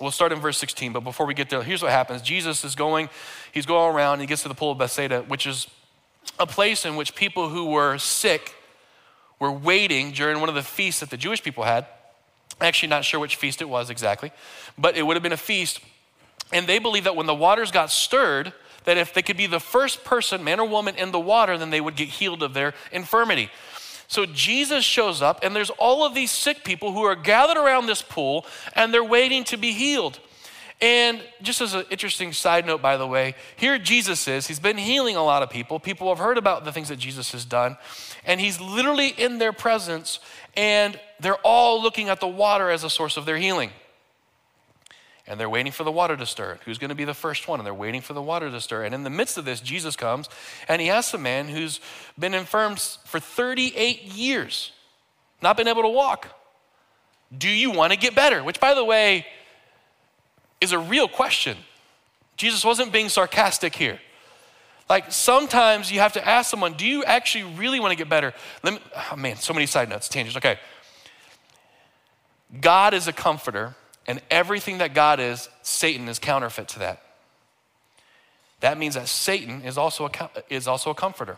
We'll 0.00 0.12
start 0.12 0.30
in 0.30 0.38
verse 0.38 0.58
16, 0.58 0.92
but 0.92 1.00
before 1.00 1.26
we 1.26 1.34
get 1.34 1.50
there, 1.50 1.60
here's 1.60 1.82
what 1.82 1.90
happens. 1.90 2.22
Jesus 2.22 2.64
is 2.64 2.76
going, 2.76 3.08
he's 3.50 3.66
going 3.66 3.92
around, 3.94 4.14
and 4.14 4.20
he 4.20 4.28
gets 4.28 4.42
to 4.42 4.48
the 4.48 4.54
pool 4.54 4.70
of 4.70 4.78
Bethsaida, 4.78 5.22
which 5.22 5.44
is 5.44 5.66
a 6.38 6.46
place 6.46 6.84
in 6.84 6.94
which 6.94 7.16
people 7.16 7.48
who 7.48 7.66
were 7.66 7.98
sick 7.98 8.54
were 9.40 9.50
waiting 9.50 10.12
during 10.12 10.38
one 10.38 10.48
of 10.48 10.54
the 10.54 10.62
feasts 10.62 11.00
that 11.00 11.10
the 11.10 11.16
Jewish 11.16 11.42
people 11.42 11.64
had. 11.64 11.84
Actually, 12.60 12.90
not 12.90 13.04
sure 13.04 13.18
which 13.18 13.36
feast 13.36 13.60
it 13.60 13.68
was 13.68 13.90
exactly, 13.90 14.30
but 14.76 14.96
it 14.96 15.02
would 15.02 15.16
have 15.16 15.22
been 15.22 15.32
a 15.32 15.36
feast. 15.36 15.80
And 16.52 16.66
they 16.66 16.78
believed 16.78 17.06
that 17.06 17.16
when 17.16 17.26
the 17.26 17.34
waters 17.34 17.72
got 17.72 17.90
stirred, 17.90 18.52
that 18.84 18.96
if 18.96 19.12
they 19.12 19.22
could 19.22 19.36
be 19.36 19.46
the 19.46 19.60
first 19.60 20.04
person, 20.04 20.44
man 20.44 20.60
or 20.60 20.68
woman, 20.68 20.94
in 20.94 21.10
the 21.10 21.20
water, 21.20 21.58
then 21.58 21.70
they 21.70 21.80
would 21.80 21.96
get 21.96 22.08
healed 22.08 22.42
of 22.44 22.54
their 22.54 22.72
infirmity. 22.92 23.50
So 24.08 24.24
Jesus 24.24 24.84
shows 24.84 25.20
up, 25.20 25.40
and 25.42 25.54
there's 25.54 25.70
all 25.70 26.04
of 26.04 26.14
these 26.14 26.30
sick 26.30 26.64
people 26.64 26.92
who 26.92 27.02
are 27.02 27.14
gathered 27.14 27.58
around 27.58 27.86
this 27.86 28.02
pool, 28.02 28.46
and 28.74 28.92
they're 28.92 29.04
waiting 29.04 29.44
to 29.44 29.56
be 29.56 29.72
healed. 29.72 30.18
And 30.80 31.20
just 31.42 31.60
as 31.60 31.74
an 31.74 31.84
interesting 31.90 32.32
side 32.32 32.64
note, 32.64 32.80
by 32.80 32.96
the 32.96 33.06
way, 33.06 33.34
here 33.56 33.78
Jesus 33.78 34.26
is. 34.26 34.46
He's 34.46 34.60
been 34.60 34.78
healing 34.78 35.16
a 35.16 35.24
lot 35.24 35.42
of 35.42 35.50
people. 35.50 35.78
People 35.78 36.08
have 36.08 36.18
heard 36.18 36.38
about 36.38 36.64
the 36.64 36.72
things 36.72 36.88
that 36.88 36.98
Jesus 36.98 37.32
has 37.32 37.44
done. 37.44 37.76
And 38.24 38.40
he's 38.40 38.60
literally 38.60 39.08
in 39.08 39.38
their 39.38 39.52
presence, 39.52 40.20
and 40.56 40.98
they're 41.20 41.34
all 41.44 41.82
looking 41.82 42.08
at 42.08 42.20
the 42.20 42.28
water 42.28 42.70
as 42.70 42.84
a 42.84 42.90
source 42.90 43.16
of 43.16 43.26
their 43.26 43.38
healing 43.38 43.70
and 45.28 45.38
they're 45.38 45.50
waiting 45.50 45.72
for 45.72 45.84
the 45.84 45.92
water 45.92 46.16
to 46.16 46.24
stir. 46.24 46.58
Who's 46.64 46.78
going 46.78 46.88
to 46.88 46.94
be 46.94 47.04
the 47.04 47.14
first 47.14 47.46
one? 47.46 47.60
And 47.60 47.66
they're 47.66 47.74
waiting 47.74 48.00
for 48.00 48.14
the 48.14 48.22
water 48.22 48.50
to 48.50 48.60
stir. 48.60 48.84
And 48.84 48.94
in 48.94 49.04
the 49.04 49.10
midst 49.10 49.36
of 49.36 49.44
this, 49.44 49.60
Jesus 49.60 49.94
comes 49.94 50.28
and 50.68 50.80
he 50.80 50.88
asks 50.88 51.12
a 51.12 51.18
man 51.18 51.48
who's 51.48 51.80
been 52.18 52.32
infirm 52.32 52.76
for 52.76 53.20
38 53.20 54.04
years, 54.04 54.72
not 55.42 55.56
been 55.56 55.68
able 55.68 55.82
to 55.82 55.88
walk, 55.88 56.28
Do 57.36 57.48
you 57.48 57.70
want 57.70 57.92
to 57.92 57.98
get 57.98 58.14
better? 58.14 58.42
Which, 58.42 58.58
by 58.58 58.72
the 58.72 58.84
way, 58.84 59.26
is 60.62 60.72
a 60.72 60.78
real 60.78 61.06
question. 61.06 61.58
Jesus 62.38 62.64
wasn't 62.64 62.90
being 62.90 63.10
sarcastic 63.10 63.74
here. 63.74 64.00
Like 64.88 65.12
sometimes 65.12 65.92
you 65.92 66.00
have 66.00 66.14
to 66.14 66.26
ask 66.26 66.50
someone, 66.50 66.72
Do 66.72 66.86
you 66.86 67.04
actually 67.04 67.44
really 67.44 67.80
want 67.80 67.92
to 67.92 67.96
get 67.96 68.08
better? 68.08 68.32
Let 68.62 68.74
me, 68.74 68.80
oh 69.12 69.16
man, 69.16 69.36
so 69.36 69.52
many 69.52 69.66
side 69.66 69.90
notes, 69.90 70.08
tangents. 70.08 70.38
Okay. 70.38 70.58
God 72.62 72.94
is 72.94 73.06
a 73.08 73.12
comforter 73.12 73.74
and 74.08 74.20
everything 74.30 74.78
that 74.78 74.94
God 74.94 75.20
is, 75.20 75.48
Satan 75.62 76.08
is 76.08 76.18
counterfeit 76.18 76.66
to 76.68 76.78
that. 76.80 77.02
That 78.60 78.78
means 78.78 78.94
that 78.94 79.06
Satan 79.06 79.62
is 79.62 79.78
also 79.78 80.06
a, 80.06 80.30
is 80.48 80.66
also 80.66 80.90
a 80.90 80.94
comforter. 80.94 81.36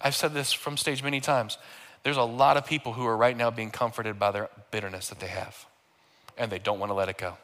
I've 0.00 0.16
said 0.16 0.34
this 0.34 0.52
from 0.52 0.76
stage 0.76 1.02
many 1.04 1.20
times. 1.20 1.58
There's 2.02 2.16
a 2.16 2.24
lot 2.24 2.56
of 2.56 2.66
people 2.66 2.94
who 2.94 3.06
are 3.06 3.16
right 3.16 3.36
now 3.36 3.50
being 3.50 3.70
comforted 3.70 4.18
by 4.18 4.32
their 4.32 4.48
bitterness 4.72 5.08
that 5.10 5.20
they 5.20 5.28
have, 5.28 5.66
and 6.36 6.50
they 6.50 6.58
don't 6.58 6.80
want 6.80 6.90
to 6.90 6.94
let 6.94 7.08
it 7.08 7.18
go. 7.18 7.36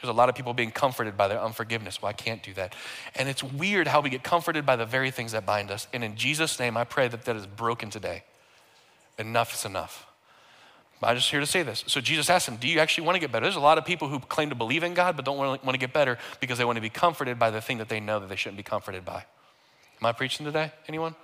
There's 0.00 0.10
a 0.10 0.16
lot 0.16 0.28
of 0.28 0.34
people 0.34 0.54
being 0.54 0.70
comforted 0.70 1.16
by 1.16 1.28
their 1.28 1.42
unforgiveness. 1.42 2.00
Well, 2.00 2.10
I 2.10 2.12
can't 2.12 2.42
do 2.42 2.54
that. 2.54 2.74
And 3.14 3.28
it's 3.28 3.42
weird 3.42 3.88
how 3.88 4.00
we 4.00 4.10
get 4.10 4.22
comforted 4.22 4.64
by 4.64 4.76
the 4.76 4.86
very 4.86 5.10
things 5.10 5.32
that 5.32 5.44
bind 5.44 5.70
us. 5.70 5.88
And 5.92 6.04
in 6.04 6.16
Jesus' 6.16 6.58
name, 6.58 6.76
I 6.76 6.84
pray 6.84 7.08
that 7.08 7.24
that 7.24 7.34
is 7.34 7.46
broken 7.46 7.90
today. 7.90 8.22
Enough 9.18 9.54
is 9.54 9.64
enough. 9.64 10.06
I'm 11.02 11.16
just 11.16 11.30
here 11.30 11.40
to 11.40 11.46
say 11.46 11.62
this. 11.62 11.84
So 11.86 12.00
Jesus 12.00 12.30
asked 12.30 12.48
him, 12.48 12.56
Do 12.56 12.68
you 12.68 12.80
actually 12.80 13.06
want 13.06 13.16
to 13.16 13.20
get 13.20 13.30
better? 13.30 13.44
There's 13.44 13.56
a 13.56 13.60
lot 13.60 13.76
of 13.76 13.84
people 13.84 14.08
who 14.08 14.18
claim 14.18 14.48
to 14.48 14.54
believe 14.54 14.82
in 14.82 14.94
God 14.94 15.16
but 15.16 15.24
don't 15.24 15.36
want 15.36 15.62
to, 15.62 15.78
get 15.78 15.92
better 15.92 16.18
because 16.40 16.58
they 16.58 16.64
want 16.64 16.76
to 16.76 16.82
be 16.82 16.88
comforted 16.88 17.38
by 17.38 17.50
the 17.50 17.60
thing 17.60 17.78
that 17.78 17.88
they 17.88 18.00
know 18.00 18.18
that 18.18 18.28
they 18.28 18.36
shouldn't 18.36 18.56
be 18.56 18.62
comforted 18.62 19.04
by. 19.04 19.24
Am 20.00 20.06
I 20.06 20.12
preaching 20.12 20.46
today? 20.46 20.72
Anyone? 20.88 21.14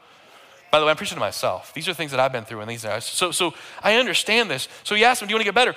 By 0.71 0.79
the 0.79 0.87
way, 0.87 0.91
I'm 0.91 0.97
preaching 0.97 1.17
to 1.17 1.21
myself. 1.21 1.73
These 1.75 1.89
are 1.89 1.95
things 1.95 2.11
that 2.11 2.21
I've 2.21 2.33
been 2.33 2.45
through 2.45 2.61
in 2.61 2.69
these 2.69 2.83
days. 2.83 3.05
So, 3.05 3.31
so 3.31 3.55
I 3.83 3.97
understand 3.97 4.51
this. 4.51 4.69
So 4.85 4.95
he 4.95 5.05
asked 5.05 5.23
him, 5.23 5.29
Do 5.29 5.33
you 5.33 5.37
want 5.37 5.47
to 5.47 5.53
get 5.53 5.55
better? 5.55 5.75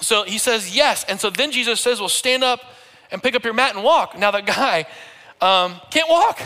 So 0.00 0.24
he 0.24 0.38
says, 0.38 0.74
Yes. 0.74 1.04
And 1.04 1.20
so 1.20 1.30
then 1.30 1.52
Jesus 1.52 1.80
says, 1.80 2.00
Well, 2.00 2.08
stand 2.08 2.44
up 2.44 2.60
and 3.10 3.22
pick 3.22 3.34
up 3.34 3.44
your 3.44 3.54
mat 3.54 3.74
and 3.74 3.84
walk. 3.84 4.18
Now, 4.18 4.30
that 4.30 4.46
guy 4.46 4.86
um, 5.40 5.80
can't 5.90 6.08
walk. 6.08 6.40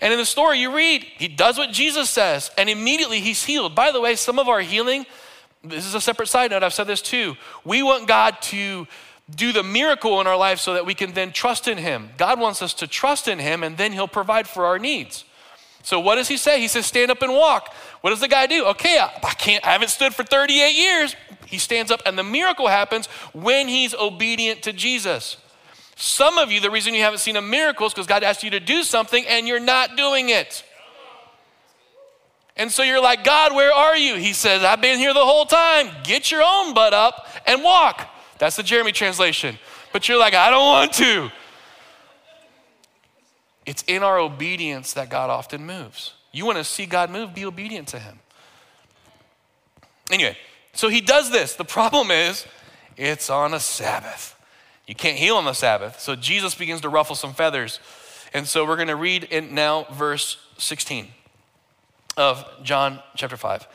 And 0.00 0.12
in 0.12 0.18
the 0.18 0.24
story 0.24 0.58
you 0.58 0.74
read, 0.74 1.04
he 1.04 1.28
does 1.28 1.58
what 1.58 1.72
Jesus 1.72 2.08
says, 2.08 2.50
and 2.56 2.70
immediately 2.70 3.20
he's 3.20 3.44
healed. 3.44 3.74
By 3.74 3.92
the 3.92 4.00
way, 4.00 4.16
some 4.16 4.38
of 4.38 4.48
our 4.48 4.60
healing 4.60 5.04
this 5.62 5.86
is 5.86 5.94
a 5.94 6.00
separate 6.00 6.28
side 6.28 6.50
note. 6.50 6.62
I've 6.62 6.74
said 6.74 6.86
this 6.86 7.02
too. 7.02 7.36
We 7.64 7.82
want 7.82 8.08
God 8.08 8.40
to 8.42 8.86
do 9.34 9.52
the 9.52 9.62
miracle 9.62 10.20
in 10.20 10.26
our 10.26 10.36
life 10.36 10.58
so 10.58 10.74
that 10.74 10.86
we 10.86 10.94
can 10.94 11.12
then 11.12 11.32
trust 11.32 11.68
in 11.68 11.78
Him. 11.78 12.10
God 12.16 12.40
wants 12.40 12.62
us 12.62 12.74
to 12.74 12.86
trust 12.86 13.28
in 13.28 13.38
Him 13.38 13.62
and 13.62 13.76
then 13.76 13.92
He'll 13.92 14.08
provide 14.08 14.48
for 14.48 14.64
our 14.64 14.78
needs. 14.78 15.24
So 15.82 16.00
what 16.00 16.16
does 16.16 16.28
He 16.28 16.36
say? 16.36 16.60
He 16.60 16.68
says, 16.68 16.86
stand 16.86 17.10
up 17.10 17.22
and 17.22 17.32
walk. 17.32 17.72
What 18.00 18.10
does 18.10 18.20
the 18.20 18.28
guy 18.28 18.46
do? 18.46 18.66
Okay, 18.66 18.98
I, 18.98 19.10
I 19.22 19.34
can't, 19.34 19.64
I 19.66 19.72
haven't 19.72 19.90
stood 19.90 20.14
for 20.14 20.24
38 20.24 20.74
years. 20.74 21.14
He 21.46 21.58
stands 21.58 21.90
up 21.90 22.00
and 22.06 22.18
the 22.18 22.24
miracle 22.24 22.68
happens 22.68 23.06
when 23.32 23.68
he's 23.68 23.94
obedient 23.94 24.62
to 24.62 24.72
Jesus. 24.72 25.36
Some 25.96 26.38
of 26.38 26.50
you, 26.50 26.60
the 26.60 26.70
reason 26.70 26.94
you 26.94 27.02
haven't 27.02 27.18
seen 27.18 27.36
a 27.36 27.42
miracle 27.42 27.86
is 27.86 27.92
because 27.92 28.06
God 28.06 28.22
asked 28.22 28.42
you 28.42 28.50
to 28.50 28.60
do 28.60 28.82
something 28.82 29.26
and 29.26 29.46
you're 29.46 29.60
not 29.60 29.96
doing 29.96 30.30
it. 30.30 30.64
And 32.60 32.70
so 32.70 32.82
you're 32.82 33.00
like, 33.00 33.24
God, 33.24 33.54
where 33.54 33.72
are 33.72 33.96
you? 33.96 34.16
He 34.16 34.34
says, 34.34 34.62
I've 34.62 34.82
been 34.82 34.98
here 34.98 35.14
the 35.14 35.24
whole 35.24 35.46
time. 35.46 35.88
Get 36.04 36.30
your 36.30 36.42
own 36.44 36.74
butt 36.74 36.92
up 36.92 37.26
and 37.46 37.64
walk. 37.64 38.06
That's 38.36 38.56
the 38.56 38.62
Jeremy 38.62 38.92
translation. 38.92 39.58
But 39.94 40.06
you're 40.06 40.18
like, 40.18 40.34
I 40.34 40.50
don't 40.50 40.66
want 40.66 40.92
to. 40.92 41.30
It's 43.64 43.82
in 43.86 44.02
our 44.02 44.18
obedience 44.18 44.92
that 44.92 45.08
God 45.08 45.30
often 45.30 45.64
moves. 45.64 46.12
You 46.32 46.44
want 46.44 46.58
to 46.58 46.64
see 46.64 46.84
God 46.84 47.08
move, 47.08 47.34
be 47.34 47.46
obedient 47.46 47.88
to 47.88 47.98
Him. 47.98 48.18
Anyway, 50.10 50.36
so 50.74 50.90
He 50.90 51.00
does 51.00 51.30
this. 51.30 51.54
The 51.54 51.64
problem 51.64 52.10
is, 52.10 52.44
it's 52.94 53.30
on 53.30 53.54
a 53.54 53.60
Sabbath. 53.60 54.38
You 54.86 54.94
can't 54.94 55.16
heal 55.16 55.36
on 55.36 55.46
the 55.46 55.54
Sabbath. 55.54 55.98
So 55.98 56.14
Jesus 56.14 56.54
begins 56.54 56.82
to 56.82 56.90
ruffle 56.90 57.16
some 57.16 57.32
feathers. 57.32 57.80
And 58.34 58.46
so 58.46 58.66
we're 58.66 58.76
going 58.76 58.88
to 58.88 58.96
read 58.96 59.24
in 59.24 59.54
now 59.54 59.86
verse 59.90 60.36
16 60.58 61.08
of 62.20 62.44
John 62.62 63.00
chapter 63.16 63.36
5. 63.36 63.66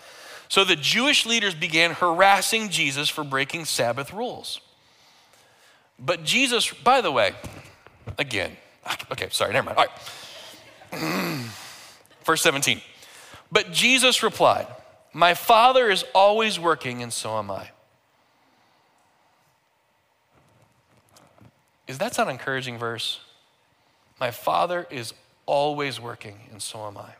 So 0.48 0.64
the 0.64 0.76
Jewish 0.76 1.26
leaders 1.26 1.56
began 1.56 1.92
harassing 1.92 2.70
Jesus 2.70 3.10
for 3.10 3.24
breaking 3.24 3.66
Sabbath 3.66 4.14
rules. 4.14 4.62
But 5.98 6.24
Jesus, 6.24 6.72
by 6.72 7.02
the 7.02 7.12
way, 7.12 7.32
again, 8.20 8.56
okay, 9.12 9.30
sorry, 9.32 9.54
never 9.54 9.74
mind. 9.74 9.78
All 9.80 9.86
right. 11.02 11.46
Verse 12.24 12.42
17. 12.44 12.82
But 13.52 13.72
Jesus 13.72 14.22
replied, 14.22 14.68
My 15.14 15.34
Father 15.34 15.90
is 15.90 16.06
always 16.14 16.60
working, 16.60 17.02
and 17.02 17.12
so 17.12 17.38
am 17.40 17.50
I. 17.50 17.70
Is 21.88 21.98
that 22.00 22.18
not 22.18 22.30
encouraging 22.30 22.78
verse? 22.80 23.20
My 24.20 24.32
Father 24.32 24.88
is 24.90 25.14
always 25.46 26.00
working, 26.00 26.40
and 26.52 26.62
so 26.62 26.86
am 26.88 26.98
I. 26.98 27.14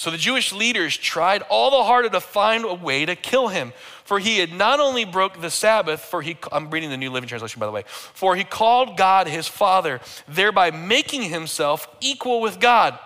So 0.00 0.10
the 0.10 0.16
Jewish 0.16 0.50
leaders 0.50 0.96
tried 0.96 1.42
all 1.50 1.70
the 1.70 1.84
harder 1.84 2.08
to 2.08 2.20
find 2.20 2.64
a 2.64 2.72
way 2.72 3.04
to 3.04 3.14
kill 3.14 3.48
him, 3.48 3.74
for 4.04 4.18
he 4.18 4.38
had 4.38 4.50
not 4.50 4.80
only 4.80 5.04
broke 5.04 5.42
the 5.42 5.50
Sabbath, 5.50 6.00
for 6.00 6.22
he 6.22 6.38
I'm 6.50 6.70
reading 6.70 6.88
the 6.88 6.96
New 6.96 7.10
Living 7.10 7.28
Translation 7.28 7.60
by 7.60 7.66
the 7.66 7.72
way, 7.72 7.84
for 7.86 8.34
he 8.34 8.42
called 8.42 8.96
God 8.96 9.28
his 9.28 9.46
father, 9.46 10.00
thereby 10.26 10.70
making 10.70 11.24
himself 11.24 11.86
equal 12.00 12.40
with 12.40 12.58
God. 12.58 12.98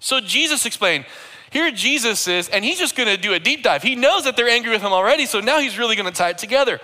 So 0.00 0.18
Jesus 0.18 0.64
explained, 0.64 1.04
here 1.50 1.70
Jesus 1.70 2.26
is, 2.26 2.48
and 2.48 2.64
he's 2.64 2.78
just 2.78 2.96
going 2.96 3.14
to 3.14 3.18
do 3.18 3.34
a 3.34 3.38
deep 3.38 3.62
dive. 3.62 3.82
He 3.82 3.96
knows 3.96 4.24
that 4.24 4.34
they're 4.34 4.48
angry 4.48 4.70
with 4.70 4.80
him 4.80 4.94
already, 4.94 5.26
so 5.26 5.40
now 5.40 5.58
he's 5.58 5.76
really 5.76 5.94
going 5.94 6.10
to 6.10 6.18
tie 6.18 6.30
it 6.30 6.38
together. 6.38 6.80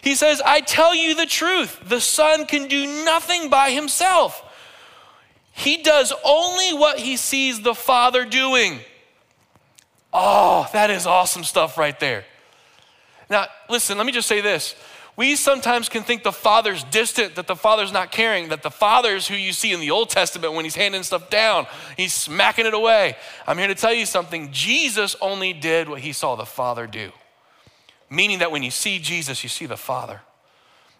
He 0.00 0.14
says, 0.14 0.40
I 0.42 0.62
tell 0.62 0.94
you 0.94 1.14
the 1.14 1.26
truth, 1.26 1.80
the 1.86 2.00
Son 2.00 2.46
can 2.46 2.66
do 2.66 3.04
nothing 3.04 3.50
by 3.50 3.72
himself. 3.72 4.42
He 5.52 5.82
does 5.82 6.12
only 6.24 6.72
what 6.72 6.98
he 6.98 7.16
sees 7.16 7.60
the 7.60 7.74
Father 7.74 8.24
doing. 8.24 8.80
Oh, 10.12 10.68
that 10.72 10.90
is 10.90 11.06
awesome 11.06 11.44
stuff 11.44 11.78
right 11.78 11.98
there. 12.00 12.24
Now, 13.30 13.46
listen, 13.68 13.96
let 13.96 14.06
me 14.06 14.12
just 14.12 14.28
say 14.28 14.40
this. 14.40 14.74
We 15.14 15.36
sometimes 15.36 15.90
can 15.90 16.02
think 16.02 16.22
the 16.22 16.32
Father's 16.32 16.84
distant, 16.84 17.34
that 17.34 17.46
the 17.46 17.56
Father's 17.56 17.92
not 17.92 18.10
caring, 18.10 18.48
that 18.48 18.62
the 18.62 18.70
Father's 18.70 19.28
who 19.28 19.34
you 19.34 19.52
see 19.52 19.72
in 19.72 19.80
the 19.80 19.90
Old 19.90 20.08
Testament 20.08 20.54
when 20.54 20.64
he's 20.64 20.74
handing 20.74 21.02
stuff 21.02 21.28
down, 21.28 21.66
he's 21.98 22.14
smacking 22.14 22.64
it 22.64 22.72
away. 22.72 23.16
I'm 23.46 23.58
here 23.58 23.68
to 23.68 23.74
tell 23.74 23.92
you 23.92 24.06
something. 24.06 24.50
Jesus 24.52 25.14
only 25.20 25.52
did 25.52 25.88
what 25.88 26.00
he 26.00 26.12
saw 26.12 26.34
the 26.34 26.46
Father 26.46 26.86
do, 26.86 27.12
meaning 28.08 28.38
that 28.38 28.50
when 28.50 28.62
you 28.62 28.70
see 28.70 28.98
Jesus, 28.98 29.42
you 29.42 29.50
see 29.50 29.66
the 29.66 29.76
Father. 29.76 30.22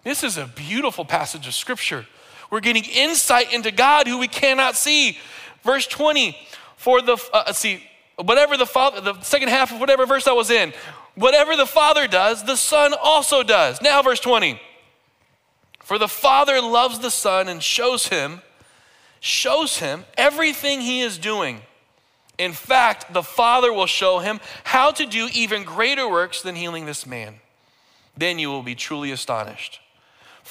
This 0.05 0.23
is 0.23 0.37
a 0.37 0.47
beautiful 0.47 1.07
passage 1.07 1.47
of 1.47 1.55
Scripture. 1.55 2.07
We're 2.53 2.61
getting 2.61 2.85
insight 2.85 3.51
into 3.55 3.71
God 3.71 4.07
who 4.07 4.19
we 4.19 4.29
cannot 4.29 4.77
see. 4.77 5.17
Verse 5.65 5.87
20, 5.87 6.37
for 6.77 7.01
the, 7.01 7.17
uh, 7.33 7.51
see, 7.55 7.83
whatever 8.17 8.59
the 8.59 8.67
Father, 8.67 9.01
the 9.01 9.19
second 9.23 9.49
half 9.49 9.73
of 9.73 9.81
whatever 9.81 10.05
verse 10.05 10.29
I 10.29 10.33
was 10.33 10.51
in, 10.51 10.75
whatever 11.15 11.57
the 11.57 11.65
Father 11.65 12.07
does, 12.07 12.45
the 12.45 12.57
Son 12.57 12.93
also 13.03 13.43
does. 13.43 13.81
Now, 13.81 14.03
verse 14.03 14.21
20, 14.21 14.61
for 15.83 15.99
the 15.99 16.09
Father 16.09 16.61
loves 16.61 16.99
the 16.99 17.11
Son 17.11 17.49
and 17.49 17.63
shows 17.63 18.09
him, 18.09 18.43
shows 19.19 19.79
him 19.79 20.05
everything 20.19 20.83
he 20.83 21.01
is 21.01 21.17
doing. 21.17 21.63
In 22.37 22.53
fact, 22.53 23.15
the 23.15 23.23
Father 23.23 23.73
will 23.73 23.87
show 23.87 24.19
him 24.19 24.41
how 24.65 24.91
to 24.91 25.07
do 25.07 25.31
even 25.33 25.65
greater 25.65 26.07
works 26.07 26.43
than 26.43 26.57
healing 26.57 26.85
this 26.85 27.07
man. 27.07 27.37
Then 28.15 28.39
you 28.39 28.51
will 28.51 28.63
be 28.63 28.75
truly 28.75 29.11
astonished. 29.11 29.82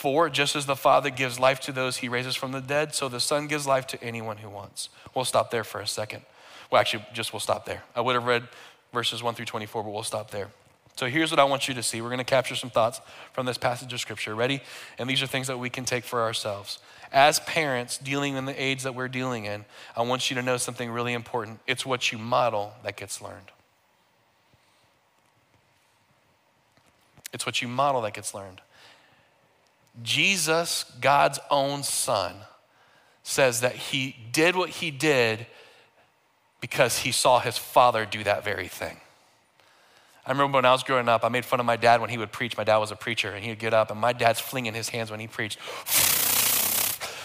For 0.01 0.31
just 0.31 0.55
as 0.55 0.65
the 0.65 0.75
Father 0.75 1.11
gives 1.11 1.39
life 1.39 1.59
to 1.59 1.71
those 1.71 1.97
he 1.97 2.09
raises 2.09 2.35
from 2.35 2.53
the 2.53 2.59
dead, 2.59 2.95
so 2.95 3.07
the 3.07 3.19
Son 3.19 3.45
gives 3.45 3.67
life 3.67 3.85
to 3.85 4.03
anyone 4.03 4.37
who 4.37 4.49
wants. 4.49 4.89
We'll 5.13 5.25
stop 5.25 5.51
there 5.51 5.63
for 5.63 5.79
a 5.79 5.85
second. 5.85 6.23
Well, 6.71 6.81
actually, 6.81 7.05
just 7.13 7.33
we'll 7.33 7.39
stop 7.39 7.67
there. 7.67 7.83
I 7.95 8.01
would 8.01 8.15
have 8.15 8.25
read 8.25 8.47
verses 8.91 9.21
1 9.21 9.35
through 9.35 9.45
24, 9.45 9.83
but 9.83 9.91
we'll 9.91 10.01
stop 10.01 10.31
there. 10.31 10.47
So 10.95 11.05
here's 11.05 11.29
what 11.29 11.39
I 11.39 11.43
want 11.43 11.67
you 11.67 11.75
to 11.75 11.83
see. 11.83 12.01
We're 12.01 12.07
going 12.07 12.17
to 12.17 12.23
capture 12.23 12.55
some 12.55 12.71
thoughts 12.71 12.99
from 13.31 13.45
this 13.45 13.59
passage 13.59 13.93
of 13.93 13.99
Scripture. 13.99 14.33
Ready? 14.33 14.61
And 14.97 15.07
these 15.07 15.21
are 15.21 15.27
things 15.27 15.45
that 15.45 15.59
we 15.59 15.69
can 15.69 15.85
take 15.85 16.03
for 16.03 16.21
ourselves. 16.21 16.79
as 17.11 17.39
parents 17.41 17.99
dealing 17.99 18.37
in 18.37 18.45
the 18.45 18.59
age 18.59 18.81
that 18.81 18.95
we're 18.95 19.07
dealing 19.07 19.45
in, 19.45 19.65
I 19.95 20.01
want 20.01 20.31
you 20.31 20.35
to 20.35 20.41
know 20.41 20.57
something 20.57 20.89
really 20.89 21.13
important. 21.13 21.59
It's 21.67 21.85
what 21.85 22.11
you 22.11 22.17
model 22.17 22.73
that 22.83 22.97
gets 22.97 23.21
learned. 23.21 23.51
It's 27.31 27.45
what 27.45 27.61
you 27.61 27.67
model 27.67 28.01
that 28.01 28.15
gets 28.15 28.33
learned. 28.33 28.61
Jesus, 30.01 30.85
God's 31.01 31.39
own 31.49 31.83
son, 31.83 32.35
says 33.23 33.61
that 33.61 33.75
he 33.75 34.15
did 34.31 34.55
what 34.55 34.69
he 34.69 34.91
did 34.91 35.45
because 36.59 36.99
he 36.99 37.11
saw 37.11 37.39
his 37.39 37.57
father 37.57 38.05
do 38.05 38.23
that 38.23 38.43
very 38.43 38.67
thing. 38.67 38.97
I 40.25 40.31
remember 40.31 40.57
when 40.57 40.65
I 40.65 40.71
was 40.71 40.83
growing 40.83 41.09
up, 41.09 41.23
I 41.25 41.29
made 41.29 41.45
fun 41.45 41.59
of 41.59 41.65
my 41.65 41.75
dad 41.75 41.99
when 41.99 42.09
he 42.09 42.17
would 42.17 42.31
preach. 42.31 42.55
My 42.55 42.63
dad 42.63 42.77
was 42.77 42.91
a 42.91 42.95
preacher, 42.95 43.31
and 43.31 43.43
he 43.43 43.49
would 43.49 43.59
get 43.59 43.73
up, 43.73 43.89
and 43.89 43.99
my 43.99 44.13
dad's 44.13 44.39
flinging 44.39 44.73
his 44.73 44.89
hands 44.89 45.09
when 45.09 45.19
he 45.19 45.27
preached. 45.27 45.57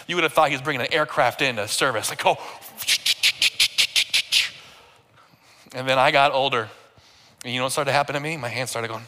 You 0.07 0.15
would 0.15 0.23
have 0.23 0.33
thought 0.33 0.49
he 0.49 0.55
was 0.55 0.61
bringing 0.61 0.81
an 0.81 0.91
aircraft 0.91 1.41
into 1.41 1.67
service. 1.67 2.09
Like, 2.09 2.25
oh. 2.25 2.37
And 5.73 5.87
then 5.87 5.99
I 5.99 6.11
got 6.11 6.31
older, 6.31 6.69
and 7.43 7.53
you 7.53 7.59
know 7.59 7.65
what 7.65 7.71
started 7.71 7.91
to 7.91 7.93
happen 7.93 8.15
to 8.15 8.19
me? 8.19 8.35
My 8.35 8.49
hands 8.49 8.71
started 8.71 8.87
going. 8.87 9.03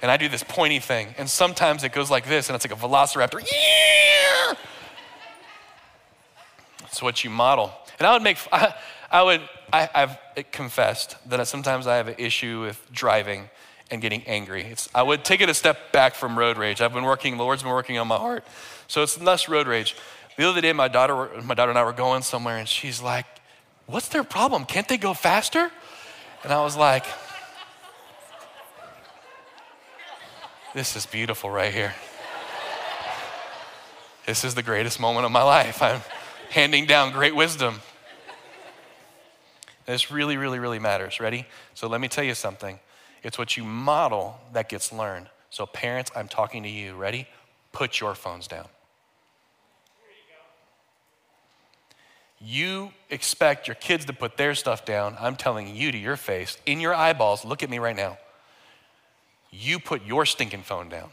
And 0.00 0.10
I 0.10 0.16
do 0.16 0.28
this 0.28 0.44
pointy 0.44 0.78
thing, 0.78 1.14
and 1.18 1.28
sometimes 1.28 1.82
it 1.84 1.92
goes 1.92 2.10
like 2.10 2.26
this, 2.28 2.48
and 2.48 2.56
it's 2.56 2.64
like 2.68 2.76
a 2.76 2.80
velociraptor. 2.80 3.40
Yeah. 3.40 4.54
It's 6.84 7.02
what 7.02 7.24
you 7.24 7.30
model. 7.30 7.72
And 7.98 8.06
I 8.06 8.12
would 8.12 8.22
make, 8.22 8.38
I, 8.52 8.74
I 9.10 9.22
would, 9.22 9.40
I, 9.72 9.88
have 9.92 10.18
confessed 10.52 11.16
that 11.28 11.46
sometimes 11.48 11.86
I 11.86 11.96
have 11.96 12.08
an 12.08 12.14
issue 12.18 12.60
with 12.60 12.80
driving 12.92 13.50
and 13.90 14.00
getting 14.00 14.22
angry. 14.26 14.62
It's, 14.62 14.88
I 14.94 15.02
would 15.02 15.24
take 15.24 15.40
it 15.40 15.48
a 15.48 15.54
step 15.54 15.92
back 15.92 16.14
from 16.14 16.38
road 16.38 16.58
rage. 16.58 16.80
I've 16.80 16.94
been 16.94 17.04
working, 17.04 17.36
the 17.36 17.42
Lord's 17.42 17.62
been 17.62 17.72
working 17.72 17.98
on 17.98 18.06
my 18.06 18.16
heart. 18.16 18.46
So 18.86 19.02
it's 19.02 19.20
less 19.20 19.48
road 19.48 19.66
rage. 19.66 19.96
The 20.36 20.48
other 20.48 20.60
day, 20.60 20.72
my 20.72 20.88
daughter, 20.88 21.28
my 21.42 21.54
daughter 21.54 21.70
and 21.70 21.78
I 21.78 21.84
were 21.84 21.92
going 21.92 22.22
somewhere, 22.22 22.58
and 22.58 22.68
she's 22.68 23.02
like, 23.02 23.26
What's 23.88 24.08
their 24.08 24.22
problem? 24.22 24.66
Can't 24.66 24.86
they 24.86 24.98
go 24.98 25.14
faster? 25.14 25.70
And 26.44 26.52
I 26.52 26.62
was 26.62 26.76
like, 26.76 27.06
This 30.74 30.96
is 30.96 31.06
beautiful 31.06 31.50
right 31.50 31.72
here. 31.72 31.94
This 34.26 34.44
is 34.44 34.54
the 34.54 34.62
greatest 34.62 35.00
moment 35.00 35.24
of 35.24 35.32
my 35.32 35.42
life. 35.42 35.82
I'm 35.82 36.02
handing 36.50 36.84
down 36.84 37.12
great 37.12 37.34
wisdom. 37.34 37.80
This 39.86 40.10
really, 40.10 40.36
really, 40.36 40.58
really 40.58 40.78
matters. 40.78 41.20
Ready? 41.20 41.46
So 41.72 41.88
let 41.88 42.02
me 42.02 42.08
tell 42.08 42.24
you 42.24 42.34
something. 42.34 42.78
It's 43.22 43.38
what 43.38 43.56
you 43.56 43.64
model 43.64 44.38
that 44.52 44.68
gets 44.68 44.92
learned. 44.92 45.28
So, 45.48 45.64
parents, 45.64 46.10
I'm 46.14 46.28
talking 46.28 46.62
to 46.62 46.68
you. 46.68 46.94
Ready? 46.94 47.26
Put 47.72 47.98
your 47.98 48.14
phones 48.14 48.46
down. 48.46 48.66
You 52.38 52.92
expect 53.08 53.66
your 53.66 53.74
kids 53.74 54.04
to 54.04 54.12
put 54.12 54.36
their 54.36 54.54
stuff 54.54 54.84
down. 54.84 55.16
I'm 55.18 55.34
telling 55.34 55.74
you 55.74 55.90
to 55.90 55.98
your 55.98 56.16
face, 56.16 56.58
in 56.66 56.80
your 56.80 56.94
eyeballs, 56.94 57.44
look 57.44 57.62
at 57.62 57.70
me 57.70 57.78
right 57.78 57.96
now. 57.96 58.18
You 59.50 59.78
put 59.78 60.04
your 60.04 60.26
stinking 60.26 60.62
phone 60.62 60.88
down. 60.88 61.10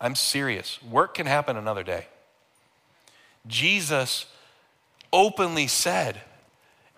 I'm 0.00 0.16
serious. 0.16 0.82
Work 0.82 1.14
can 1.14 1.26
happen 1.26 1.56
another 1.56 1.84
day. 1.84 2.06
Jesus 3.46 4.26
openly 5.12 5.66
said, 5.66 6.20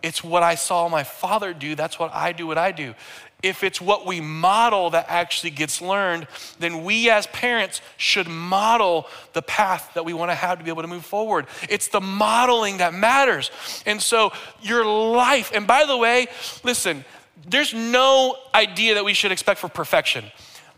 It's 0.02 0.24
what 0.24 0.42
I 0.42 0.54
saw 0.54 0.88
my 0.88 1.04
father 1.04 1.52
do, 1.52 1.74
that's 1.74 1.98
what 1.98 2.12
I 2.14 2.32
do, 2.32 2.46
what 2.46 2.58
I 2.58 2.72
do. 2.72 2.94
If 3.42 3.62
it's 3.62 3.78
what 3.78 4.06
we 4.06 4.22
model 4.22 4.88
that 4.90 5.04
actually 5.10 5.50
gets 5.50 5.82
learned, 5.82 6.26
then 6.60 6.82
we 6.82 7.10
as 7.10 7.26
parents 7.26 7.82
should 7.98 8.26
model 8.26 9.06
the 9.34 9.42
path 9.42 9.90
that 9.92 10.06
we 10.06 10.14
want 10.14 10.30
to 10.30 10.34
have 10.34 10.56
to 10.56 10.64
be 10.64 10.70
able 10.70 10.80
to 10.80 10.88
move 10.88 11.04
forward. 11.04 11.46
It's 11.68 11.88
the 11.88 12.00
modeling 12.00 12.78
that 12.78 12.94
matters. 12.94 13.50
And 13.84 14.00
so, 14.00 14.32
your 14.62 14.86
life, 14.86 15.52
and 15.54 15.66
by 15.66 15.84
the 15.84 15.96
way, 15.96 16.28
listen, 16.62 17.04
there's 17.46 17.74
no 17.74 18.36
idea 18.54 18.94
that 18.94 19.04
we 19.04 19.14
should 19.14 19.32
expect 19.32 19.60
for 19.60 19.68
perfection. 19.68 20.24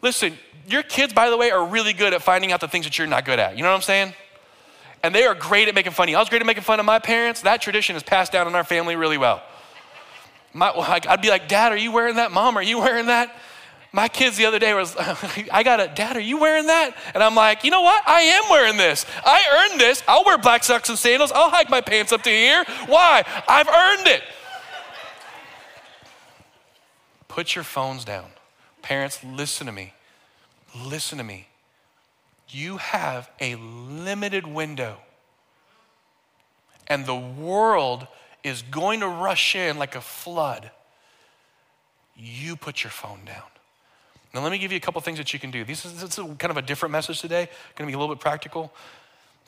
Listen, 0.03 0.39
your 0.67 0.83
kids, 0.83 1.13
by 1.13 1.31
the 1.31 1.37
way, 1.37 1.51
are 1.51 1.65
really 1.65 1.93
good 1.93 2.13
at 2.13 2.23
finding 2.23 2.53
out 2.53 2.61
the 2.61 2.69
things 2.69 2.87
that 2.87 2.99
you're 2.99 3.07
not 3.07 3.25
good 3.25 3.39
at. 3.39 3.57
You 3.57 3.63
know 3.63 3.71
what 3.71 3.77
I'm 3.77 3.83
saying? 3.83 4.15
and 5.07 5.15
they 5.15 5.23
are 5.23 5.37
great 5.37 5.69
at 5.69 5.75
making 5.75 5.93
fun 5.93 6.09
of 6.09 6.11
you. 6.11 6.17
I 6.17 6.21
was 6.21 6.29
great 6.29 6.43
at 6.43 6.47
making 6.47 6.65
fun 6.65 6.81
of 6.81 6.87
my 6.87 6.99
parents. 6.99 7.43
That 7.43 7.63
tradition 7.63 7.95
is 7.95 8.03
passed 8.03 8.33
down 8.33 8.49
in 8.49 8.57
our 8.57 8.65
family 8.65 8.97
really 8.97 9.19
well. 9.19 9.41
My, 10.53 10.73
I'd 11.09 11.23
be 11.23 11.29
like, 11.29 11.49
Dad, 11.49 11.71
are 11.71 11.77
you 11.77 11.93
wearing 11.93 12.17
that? 12.17 12.33
Mom, 12.33 12.57
are 12.57 12.63
you 12.63 12.79
wearing 12.79 13.07
that? 13.07 13.37
My 13.93 14.09
kids 14.09 14.37
the 14.37 14.47
other 14.47 14.59
day 14.59 14.75
was, 14.75 14.97
I 15.53 15.63
got 15.63 15.79
a, 15.79 15.87
Dad, 15.95 16.17
are 16.17 16.21
you 16.21 16.39
wearing 16.39 16.67
that? 16.67 16.97
And 17.15 17.23
I'm 17.23 17.37
like, 17.37 17.63
you 17.63 17.71
know 17.71 17.83
what? 17.83 18.03
I 18.09 18.21
am 18.23 18.51
wearing 18.51 18.77
this. 18.77 19.07
I 19.25 19.69
earned 19.71 19.81
this. 19.81 20.03
I'll 20.09 20.25
wear 20.25 20.39
black 20.39 20.65
socks 20.65 20.89
and 20.89 20.99
sandals. 20.99 21.31
I'll 21.31 21.51
hike 21.51 21.71
my 21.71 21.81
pants 21.81 22.11
up 22.13 22.23
to 22.23 22.31
here. 22.31 22.65
Why? 22.87 23.23
I've 23.47 23.69
earned 23.69 24.09
it. 24.09 24.25
Put 27.37 27.55
your 27.55 27.65
phones 27.65 28.05
down. 28.05 28.31
Parents, 28.83 29.23
listen 29.23 29.67
to 29.67 29.73
me. 29.73 29.95
Listen 30.75 31.19
to 31.19 31.25
me 31.25 31.47
you 32.49 32.77
have 32.77 33.31
a 33.41 33.57
limited 33.57 34.47
window. 34.47 34.99
And 36.87 37.05
the 37.05 37.17
world 37.17 38.07
is 38.45 38.63
going 38.63 39.01
to 39.01 39.09
rush 39.09 39.57
in 39.57 39.79
like 39.79 39.97
a 39.97 40.01
flood. 40.01 40.71
You 42.17 42.57
put 42.57 42.85
your 42.85 42.91
phone 42.91 43.25
down. 43.25 43.43
Now, 44.33 44.43
let 44.43 44.53
me 44.53 44.59
give 44.59 44.71
you 44.71 44.77
a 44.77 44.81
couple 44.81 45.01
things 45.01 45.19
that 45.19 45.33
you 45.33 45.41
can 45.41 45.51
do. 45.51 45.65
This 45.65 45.85
is, 45.85 46.01
this 46.01 46.19
is 46.19 46.25
kind 46.39 46.51
of 46.51 46.57
a 46.57 46.63
different 46.63 46.93
message 46.93 47.21
today, 47.21 47.49
going 47.75 47.87
to 47.89 47.91
be 47.91 47.95
a 47.95 47.99
little 47.99 48.15
bit 48.15 48.21
practical. 48.21 48.73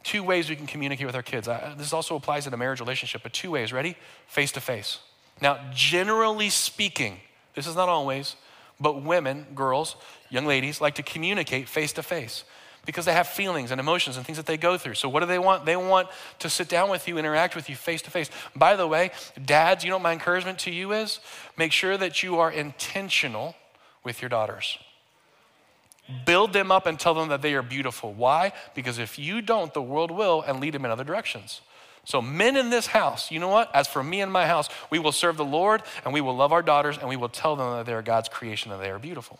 Two 0.02 0.22
ways 0.22 0.48
we 0.48 0.56
can 0.56 0.66
communicate 0.66 1.06
with 1.06 1.14
our 1.14 1.22
kids. 1.22 1.46
I, 1.46 1.74
this 1.76 1.92
also 1.92 2.16
applies 2.16 2.46
in 2.46 2.54
a 2.54 2.56
marriage 2.56 2.80
relationship, 2.80 3.22
but 3.22 3.32
two 3.32 3.50
ways. 3.52 3.72
Ready? 3.72 3.96
Face 4.26 4.50
to 4.52 4.60
face. 4.60 4.98
Now, 5.40 5.60
generally 5.72 6.50
speaking, 6.50 7.20
this 7.58 7.66
is 7.66 7.74
not 7.74 7.88
always, 7.88 8.36
but 8.78 9.02
women, 9.02 9.46
girls, 9.56 9.96
young 10.30 10.46
ladies 10.46 10.80
like 10.80 10.94
to 10.94 11.02
communicate 11.02 11.68
face 11.68 11.92
to 11.94 12.04
face 12.04 12.44
because 12.86 13.04
they 13.04 13.12
have 13.12 13.26
feelings 13.26 13.72
and 13.72 13.80
emotions 13.80 14.16
and 14.16 14.24
things 14.24 14.38
that 14.38 14.46
they 14.46 14.56
go 14.56 14.78
through. 14.78 14.94
So, 14.94 15.08
what 15.08 15.20
do 15.20 15.26
they 15.26 15.40
want? 15.40 15.66
They 15.66 15.74
want 15.74 16.06
to 16.38 16.48
sit 16.48 16.68
down 16.68 16.88
with 16.88 17.08
you, 17.08 17.18
interact 17.18 17.56
with 17.56 17.68
you 17.68 17.74
face 17.74 18.00
to 18.02 18.12
face. 18.12 18.30
By 18.54 18.76
the 18.76 18.86
way, 18.86 19.10
dads, 19.44 19.82
you 19.82 19.90
know 19.90 19.96
what 19.96 20.04
my 20.04 20.12
encouragement 20.12 20.60
to 20.60 20.70
you 20.70 20.92
is? 20.92 21.18
Make 21.56 21.72
sure 21.72 21.96
that 21.96 22.22
you 22.22 22.38
are 22.38 22.52
intentional 22.52 23.56
with 24.04 24.22
your 24.22 24.28
daughters. 24.28 24.78
Build 26.24 26.52
them 26.52 26.70
up 26.70 26.86
and 26.86 26.98
tell 26.98 27.14
them 27.14 27.28
that 27.30 27.42
they 27.42 27.54
are 27.54 27.62
beautiful. 27.62 28.12
Why? 28.12 28.52
Because 28.72 29.00
if 29.00 29.18
you 29.18 29.42
don't, 29.42 29.74
the 29.74 29.82
world 29.82 30.12
will 30.12 30.42
and 30.42 30.60
lead 30.60 30.74
them 30.74 30.84
in 30.84 30.92
other 30.92 31.02
directions. 31.02 31.60
So, 32.08 32.22
men 32.22 32.56
in 32.56 32.70
this 32.70 32.86
house, 32.86 33.30
you 33.30 33.38
know 33.38 33.48
what? 33.48 33.70
As 33.76 33.86
for 33.86 34.02
me 34.02 34.22
and 34.22 34.32
my 34.32 34.46
house, 34.46 34.70
we 34.88 34.98
will 34.98 35.12
serve 35.12 35.36
the 35.36 35.44
Lord 35.44 35.82
and 36.06 36.14
we 36.14 36.22
will 36.22 36.34
love 36.34 36.54
our 36.54 36.62
daughters 36.62 36.96
and 36.96 37.06
we 37.06 37.16
will 37.16 37.28
tell 37.28 37.54
them 37.54 37.70
that 37.76 37.84
they 37.84 37.92
are 37.92 38.00
God's 38.00 38.30
creation 38.30 38.72
and 38.72 38.82
they 38.82 38.88
are 38.88 38.98
beautiful. 38.98 39.38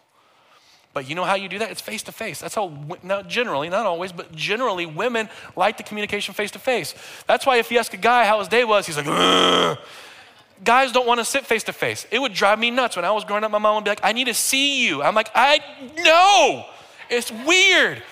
But 0.92 1.08
you 1.08 1.14
know 1.14 1.24
how 1.24 1.34
you 1.34 1.48
do 1.48 1.60
that? 1.60 1.70
It's 1.70 1.80
face 1.80 2.02
to 2.02 2.12
face. 2.12 2.40
That's 2.40 2.54
how, 2.54 2.70
not 3.02 3.26
generally, 3.26 3.70
not 3.70 3.86
always, 3.86 4.12
but 4.12 4.34
generally, 4.36 4.84
women 4.84 5.30
like 5.56 5.78
the 5.78 5.82
communication 5.82 6.34
face 6.34 6.50
to 6.50 6.58
face. 6.58 6.94
That's 7.26 7.46
why 7.46 7.56
if 7.56 7.70
you 7.70 7.78
ask 7.78 7.94
a 7.94 7.96
guy 7.96 8.26
how 8.26 8.38
his 8.38 8.48
day 8.48 8.64
was, 8.64 8.84
he's 8.84 8.98
like, 8.98 9.06
Ugh. 9.08 9.78
guys 10.62 10.92
don't 10.92 11.06
want 11.06 11.20
to 11.20 11.24
sit 11.24 11.46
face 11.46 11.64
to 11.64 11.72
face. 11.72 12.06
It 12.10 12.18
would 12.18 12.34
drive 12.34 12.58
me 12.58 12.70
nuts 12.70 12.96
when 12.96 13.06
I 13.06 13.12
was 13.12 13.24
growing 13.24 13.44
up. 13.44 13.50
My 13.50 13.56
mom 13.56 13.76
would 13.76 13.84
be 13.84 13.92
like, 13.92 14.00
I 14.02 14.12
need 14.12 14.26
to 14.26 14.34
see 14.34 14.86
you. 14.86 15.02
I'm 15.02 15.14
like, 15.14 15.30
I 15.34 15.60
know. 16.04 16.66
It's 17.08 17.32
weird. 17.32 18.02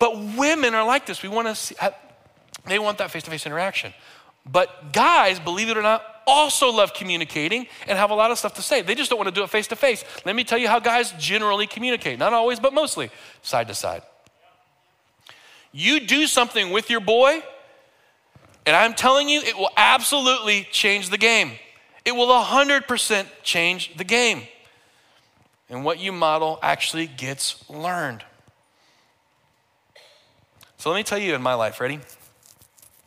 But 0.00 0.18
women 0.36 0.74
are 0.74 0.84
like 0.84 1.06
this. 1.06 1.22
We 1.22 1.28
want 1.28 1.46
to 1.46 1.54
see, 1.54 1.76
they 2.66 2.78
want 2.78 2.98
that 2.98 3.10
face 3.10 3.22
to 3.24 3.30
face 3.30 3.46
interaction. 3.46 3.92
But 4.46 4.92
guys, 4.92 5.38
believe 5.38 5.68
it 5.68 5.76
or 5.76 5.82
not, 5.82 6.04
also 6.26 6.70
love 6.70 6.94
communicating 6.94 7.66
and 7.86 7.98
have 7.98 8.10
a 8.10 8.14
lot 8.14 8.30
of 8.30 8.38
stuff 8.38 8.54
to 8.54 8.62
say. 8.62 8.82
They 8.82 8.94
just 8.94 9.10
don't 9.10 9.18
want 9.18 9.28
to 9.28 9.34
do 9.34 9.42
it 9.42 9.50
face 9.50 9.66
to 9.68 9.76
face. 9.76 10.04
Let 10.24 10.36
me 10.36 10.44
tell 10.44 10.58
you 10.58 10.68
how 10.68 10.78
guys 10.78 11.12
generally 11.18 11.66
communicate. 11.66 12.18
Not 12.18 12.32
always, 12.32 12.60
but 12.60 12.72
mostly 12.72 13.10
side 13.42 13.68
to 13.68 13.74
side. 13.74 14.02
You 15.72 16.00
do 16.00 16.26
something 16.26 16.70
with 16.70 16.90
your 16.90 17.00
boy, 17.00 17.42
and 18.66 18.76
I'm 18.76 18.94
telling 18.94 19.28
you, 19.28 19.40
it 19.40 19.56
will 19.56 19.70
absolutely 19.76 20.66
change 20.72 21.10
the 21.10 21.18
game. 21.18 21.52
It 22.04 22.12
will 22.12 22.28
100% 22.28 23.26
change 23.42 23.96
the 23.96 24.04
game. 24.04 24.42
And 25.68 25.84
what 25.84 26.00
you 26.00 26.10
model 26.10 26.58
actually 26.62 27.06
gets 27.06 27.68
learned. 27.70 28.24
So 30.78 30.90
let 30.90 30.96
me 30.96 31.02
tell 31.04 31.18
you 31.18 31.34
in 31.34 31.42
my 31.42 31.54
life, 31.54 31.80
ready? 31.80 32.00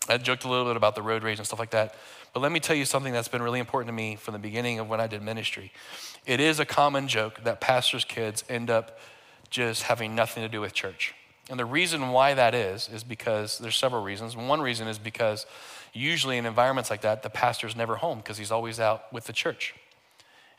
I 0.09 0.17
joked 0.17 0.43
a 0.43 0.49
little 0.49 0.65
bit 0.65 0.75
about 0.75 0.95
the 0.95 1.01
road 1.01 1.23
rage 1.23 1.39
and 1.39 1.47
stuff 1.47 1.59
like 1.59 1.71
that. 1.71 1.95
But 2.33 2.41
let 2.41 2.51
me 2.51 2.59
tell 2.59 2.75
you 2.75 2.85
something 2.85 3.13
that's 3.13 3.27
been 3.27 3.41
really 3.41 3.59
important 3.59 3.87
to 3.87 3.93
me 3.93 4.15
from 4.15 4.33
the 4.33 4.39
beginning 4.39 4.79
of 4.79 4.89
when 4.89 4.99
I 4.99 5.07
did 5.07 5.21
ministry. 5.21 5.71
It 6.25 6.39
is 6.39 6.59
a 6.59 6.65
common 6.65 7.07
joke 7.07 7.43
that 7.43 7.61
pastors' 7.61 8.03
kids 8.03 8.43
end 8.49 8.69
up 8.69 8.99
just 9.49 9.83
having 9.83 10.15
nothing 10.15 10.43
to 10.43 10.49
do 10.49 10.59
with 10.59 10.73
church. 10.73 11.13
And 11.49 11.59
the 11.59 11.65
reason 11.65 12.09
why 12.09 12.33
that 12.33 12.55
is, 12.55 12.89
is 12.89 13.03
because 13.03 13.57
there's 13.59 13.75
several 13.75 14.01
reasons. 14.03 14.35
One 14.35 14.61
reason 14.61 14.87
is 14.87 14.97
because 14.97 15.45
usually 15.93 16.37
in 16.37 16.45
environments 16.45 16.89
like 16.89 17.01
that, 17.01 17.21
the 17.21 17.29
pastor's 17.29 17.75
never 17.75 17.97
home 17.97 18.19
because 18.19 18.37
he's 18.37 18.51
always 18.51 18.79
out 18.79 19.11
with 19.13 19.25
the 19.25 19.33
church. 19.33 19.75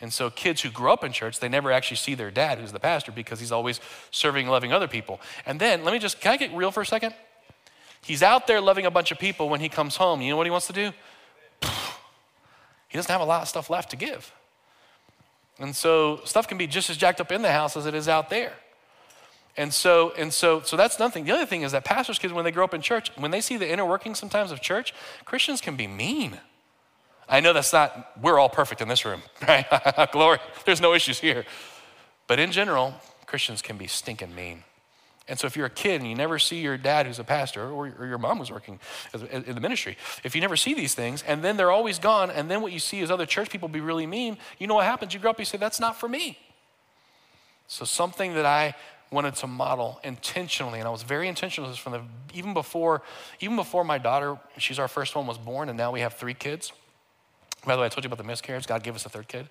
And 0.00 0.12
so 0.12 0.28
kids 0.28 0.60
who 0.60 0.70
grow 0.70 0.92
up 0.92 1.02
in 1.02 1.12
church, 1.12 1.40
they 1.40 1.48
never 1.48 1.72
actually 1.72 1.96
see 1.96 2.14
their 2.14 2.30
dad, 2.30 2.58
who's 2.58 2.72
the 2.72 2.80
pastor, 2.80 3.12
because 3.12 3.40
he's 3.40 3.52
always 3.52 3.80
serving 4.10 4.46
loving 4.46 4.72
other 4.72 4.88
people. 4.88 5.20
And 5.46 5.58
then, 5.60 5.84
let 5.84 5.92
me 5.92 5.98
just, 5.98 6.20
can 6.20 6.32
I 6.32 6.36
get 6.36 6.52
real 6.54 6.70
for 6.70 6.82
a 6.82 6.86
second? 6.86 7.14
He's 8.04 8.22
out 8.22 8.46
there 8.46 8.60
loving 8.60 8.86
a 8.86 8.90
bunch 8.90 9.10
of 9.12 9.18
people 9.18 9.48
when 9.48 9.60
he 9.60 9.68
comes 9.68 9.96
home. 9.96 10.20
You 10.20 10.30
know 10.30 10.36
what 10.36 10.46
he 10.46 10.50
wants 10.50 10.66
to 10.66 10.72
do? 10.72 10.92
He 12.88 12.98
doesn't 12.98 13.10
have 13.10 13.20
a 13.20 13.24
lot 13.24 13.42
of 13.42 13.48
stuff 13.48 13.70
left 13.70 13.90
to 13.90 13.96
give. 13.96 14.32
And 15.58 15.74
so 15.74 16.20
stuff 16.24 16.46
can 16.46 16.58
be 16.58 16.66
just 16.66 16.90
as 16.90 16.96
jacked 16.96 17.20
up 17.20 17.32
in 17.32 17.42
the 17.42 17.50
house 17.50 17.76
as 17.76 17.86
it 17.86 17.94
is 17.94 18.08
out 18.08 18.30
there. 18.30 18.52
And 19.56 19.72
so, 19.72 20.12
and 20.18 20.32
so, 20.32 20.60
so 20.62 20.76
that's 20.76 20.98
nothing. 20.98 21.24
The 21.24 21.32
other 21.32 21.46
thing 21.46 21.62
is 21.62 21.72
that 21.72 21.84
pastors' 21.84 22.18
kids, 22.18 22.32
when 22.32 22.44
they 22.44 22.50
grow 22.50 22.64
up 22.64 22.74
in 22.74 22.80
church, 22.80 23.10
when 23.16 23.30
they 23.30 23.40
see 23.40 23.56
the 23.56 23.70
inner 23.70 23.86
workings 23.86 24.18
sometimes 24.18 24.50
of 24.50 24.60
church, 24.60 24.92
Christians 25.24 25.60
can 25.60 25.76
be 25.76 25.86
mean. 25.86 26.38
I 27.28 27.40
know 27.40 27.52
that's 27.52 27.72
not, 27.72 28.12
we're 28.20 28.38
all 28.38 28.48
perfect 28.48 28.80
in 28.80 28.88
this 28.88 29.04
room, 29.04 29.22
right? 29.48 29.66
Glory. 30.12 30.38
There's 30.64 30.80
no 30.80 30.92
issues 30.92 31.20
here. 31.20 31.44
But 32.26 32.38
in 32.38 32.52
general, 32.52 32.94
Christians 33.26 33.62
can 33.62 33.76
be 33.76 33.86
stinking 33.86 34.34
mean. 34.34 34.64
And 35.26 35.38
so, 35.38 35.46
if 35.46 35.56
you're 35.56 35.66
a 35.66 35.70
kid 35.70 36.00
and 36.00 36.08
you 36.08 36.14
never 36.14 36.38
see 36.38 36.60
your 36.60 36.76
dad 36.76 37.06
who's 37.06 37.18
a 37.18 37.24
pastor 37.24 37.62
or, 37.62 37.92
or 37.98 38.06
your 38.06 38.18
mom 38.18 38.38
was 38.38 38.50
working 38.50 38.78
in 39.30 39.54
the 39.54 39.60
ministry, 39.60 39.96
if 40.22 40.34
you 40.34 40.40
never 40.40 40.56
see 40.56 40.74
these 40.74 40.94
things 40.94 41.22
and 41.26 41.42
then 41.42 41.56
they're 41.56 41.70
always 41.70 41.98
gone, 41.98 42.30
and 42.30 42.50
then 42.50 42.60
what 42.60 42.72
you 42.72 42.78
see 42.78 43.00
is 43.00 43.10
other 43.10 43.26
church 43.26 43.48
people 43.48 43.68
be 43.68 43.80
really 43.80 44.06
mean, 44.06 44.36
you 44.58 44.66
know 44.66 44.74
what 44.74 44.84
happens? 44.84 45.14
You 45.14 45.20
grow 45.20 45.30
up, 45.30 45.38
you 45.38 45.46
say, 45.46 45.56
That's 45.56 45.80
not 45.80 45.98
for 45.98 46.08
me. 46.08 46.38
So, 47.66 47.86
something 47.86 48.34
that 48.34 48.44
I 48.44 48.74
wanted 49.10 49.34
to 49.36 49.46
model 49.46 50.00
intentionally, 50.04 50.78
and 50.78 50.86
I 50.86 50.90
was 50.90 51.02
very 51.02 51.28
intentional 51.28 51.70
this 51.70 51.78
from 51.78 51.92
the 51.92 52.02
even 52.34 52.52
before, 52.52 53.02
even 53.40 53.56
before 53.56 53.84
my 53.84 53.96
daughter, 53.96 54.36
she's 54.58 54.78
our 54.78 54.88
first 54.88 55.16
one, 55.16 55.26
was 55.26 55.38
born, 55.38 55.68
and 55.70 55.78
now 55.78 55.90
we 55.90 56.00
have 56.00 56.14
three 56.14 56.34
kids. 56.34 56.72
By 57.64 57.76
the 57.76 57.80
way, 57.80 57.86
I 57.86 57.88
told 57.88 58.04
you 58.04 58.08
about 58.08 58.18
the 58.18 58.24
miscarriage. 58.24 58.66
God 58.66 58.82
gave 58.82 58.94
us 58.94 59.06
a 59.06 59.08
third 59.08 59.28
kid. 59.28 59.48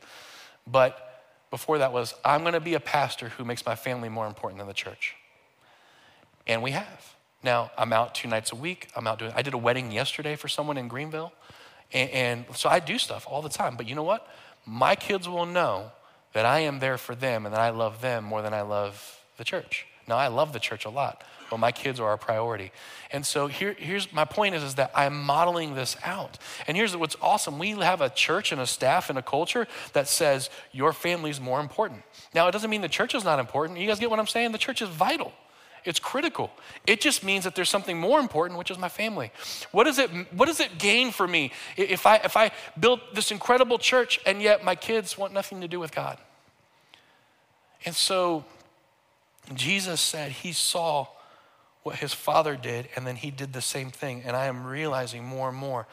But 0.67 1.23
before 1.49 1.79
that 1.79 1.93
was, 1.93 2.13
I'm 2.23 2.41
going 2.41 2.53
to 2.53 2.59
be 2.59 2.75
a 2.75 2.79
pastor 2.79 3.29
who 3.29 3.43
makes 3.43 3.65
my 3.65 3.75
family 3.75 4.09
more 4.09 4.27
important 4.27 4.59
than 4.59 4.67
the 4.67 4.73
church. 4.73 5.15
And 6.47 6.61
we 6.61 6.71
have. 6.71 7.15
Now, 7.43 7.71
I'm 7.77 7.91
out 7.91 8.15
two 8.15 8.27
nights 8.27 8.51
a 8.51 8.55
week. 8.55 8.89
I'm 8.95 9.05
out 9.07 9.19
doing, 9.19 9.33
I 9.35 9.41
did 9.41 9.53
a 9.53 9.57
wedding 9.57 9.91
yesterday 9.91 10.35
for 10.35 10.47
someone 10.47 10.77
in 10.77 10.87
Greenville. 10.87 11.33
And, 11.91 12.09
and 12.09 12.45
so 12.55 12.69
I 12.69 12.79
do 12.79 12.97
stuff 12.97 13.25
all 13.29 13.41
the 13.41 13.49
time. 13.49 13.75
But 13.75 13.87
you 13.87 13.95
know 13.95 14.03
what? 14.03 14.27
My 14.65 14.95
kids 14.95 15.27
will 15.27 15.45
know 15.45 15.91
that 16.33 16.45
I 16.45 16.59
am 16.59 16.79
there 16.79 16.97
for 16.97 17.15
them 17.15 17.45
and 17.45 17.53
that 17.53 17.61
I 17.61 17.69
love 17.69 18.01
them 18.01 18.23
more 18.23 18.41
than 18.41 18.53
I 18.53 18.61
love 18.61 19.19
the 19.37 19.43
church. 19.43 19.85
Now, 20.07 20.17
I 20.17 20.27
love 20.27 20.51
the 20.51 20.59
church 20.59 20.85
a 20.85 20.89
lot, 20.89 21.23
but 21.49 21.57
my 21.57 21.71
kids 21.71 21.99
are 21.99 22.07
our 22.07 22.17
priority. 22.17 22.71
And 23.11 23.25
so 23.25 23.47
here, 23.47 23.73
here's 23.77 24.11
my 24.11 24.25
point 24.25 24.55
is, 24.55 24.63
is 24.63 24.75
that 24.75 24.91
I'm 24.93 25.23
modeling 25.23 25.75
this 25.75 25.95
out. 26.03 26.37
And 26.67 26.75
here's 26.75 26.95
what's 26.95 27.15
awesome. 27.21 27.57
We 27.57 27.71
have 27.71 28.01
a 28.01 28.09
church 28.09 28.51
and 28.51 28.59
a 28.59 28.67
staff 28.67 29.09
and 29.09 29.17
a 29.17 29.21
culture 29.21 29.67
that 29.93 30.07
says 30.07 30.49
your 30.71 30.91
family 30.91 31.29
is 31.29 31.39
more 31.39 31.61
important. 31.61 32.03
Now, 32.33 32.47
it 32.47 32.51
doesn't 32.51 32.69
mean 32.69 32.81
the 32.81 32.89
church 32.89 33.15
is 33.15 33.23
not 33.23 33.39
important. 33.39 33.79
You 33.79 33.87
guys 33.87 33.99
get 33.99 34.09
what 34.09 34.19
I'm 34.19 34.27
saying? 34.27 34.51
The 34.51 34.57
church 34.57 34.81
is 34.81 34.89
vital. 34.89 35.31
It's 35.85 35.99
critical. 35.99 36.51
It 36.87 37.01
just 37.01 37.23
means 37.23 37.43
that 37.43 37.55
there's 37.55 37.69
something 37.69 37.99
more 37.99 38.19
important, 38.19 38.57
which 38.57 38.71
is 38.71 38.77
my 38.77 38.89
family. 38.89 39.31
What 39.71 39.83
does 39.83 39.99
it, 39.99 40.09
what 40.33 40.45
does 40.45 40.59
it 40.59 40.77
gain 40.77 41.11
for 41.11 41.27
me 41.27 41.51
if 41.75 42.05
I, 42.05 42.17
if 42.17 42.37
I 42.37 42.51
build 42.79 43.01
this 43.13 43.31
incredible 43.31 43.77
church 43.77 44.19
and 44.25 44.41
yet 44.41 44.63
my 44.63 44.75
kids 44.75 45.17
want 45.17 45.33
nothing 45.33 45.61
to 45.61 45.67
do 45.67 45.79
with 45.79 45.93
God? 45.93 46.17
And 47.85 47.93
so 47.93 48.45
Jesus 49.53 49.99
said 49.99 50.31
he 50.31 50.53
saw 50.53 51.07
what 51.83 51.97
his 51.97 52.13
father 52.13 52.55
did 52.55 52.87
and 52.95 53.05
then 53.05 53.17
he 53.17 53.29
did 53.29 53.51
the 53.51 53.61
same 53.61 53.91
thing. 53.91 54.23
And 54.25 54.35
I 54.37 54.45
am 54.45 54.65
realizing 54.65 55.25
more 55.25 55.49
and 55.49 55.57
more 55.57 55.85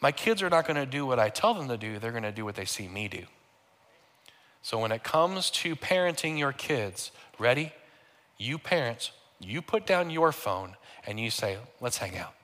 my 0.00 0.12
kids 0.12 0.42
are 0.42 0.50
not 0.50 0.66
going 0.66 0.76
to 0.76 0.86
do 0.86 1.04
what 1.04 1.18
I 1.18 1.28
tell 1.28 1.54
them 1.54 1.68
to 1.68 1.76
do, 1.76 1.98
they're 1.98 2.10
going 2.10 2.22
to 2.22 2.32
do 2.32 2.44
what 2.44 2.54
they 2.54 2.64
see 2.64 2.88
me 2.88 3.08
do. 3.08 3.24
So 4.62 4.78
when 4.78 4.92
it 4.92 5.02
comes 5.02 5.50
to 5.50 5.76
parenting 5.76 6.38
your 6.38 6.52
kids, 6.52 7.12
ready? 7.38 7.72
You 8.38 8.58
parents 8.58 9.12
you 9.40 9.62
put 9.62 9.86
down 9.86 10.10
your 10.10 10.32
phone 10.32 10.76
and 11.06 11.18
you 11.18 11.30
say, 11.30 11.58
let's 11.80 11.98
hang 11.98 12.16
out, 12.16 12.34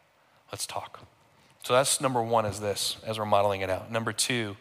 let's 0.51 0.67
talk. 0.67 1.01
So 1.65 1.75
that's 1.75 2.01
number 2.01 2.23
one, 2.23 2.47
is 2.47 2.61
this, 2.61 2.97
as 3.07 3.19
we're 3.19 3.27
modeling 3.27 3.61
it 3.61 3.71
out. 3.71 3.91
Number 3.91 4.13
two 4.13 4.57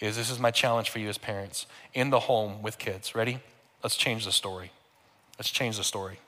is 0.00 0.16
this 0.16 0.30
is 0.30 0.38
my 0.38 0.50
challenge 0.50 0.90
for 0.90 0.98
you 0.98 1.08
as 1.08 1.18
parents 1.18 1.66
in 1.94 2.10
the 2.10 2.20
home 2.20 2.62
with 2.62 2.78
kids. 2.78 3.14
Ready? 3.14 3.38
Let's 3.82 3.96
change 3.96 4.24
the 4.24 4.32
story. 4.32 4.72
Let's 5.38 5.50
change 5.50 5.76
the 5.76 5.84
story. 5.84 6.18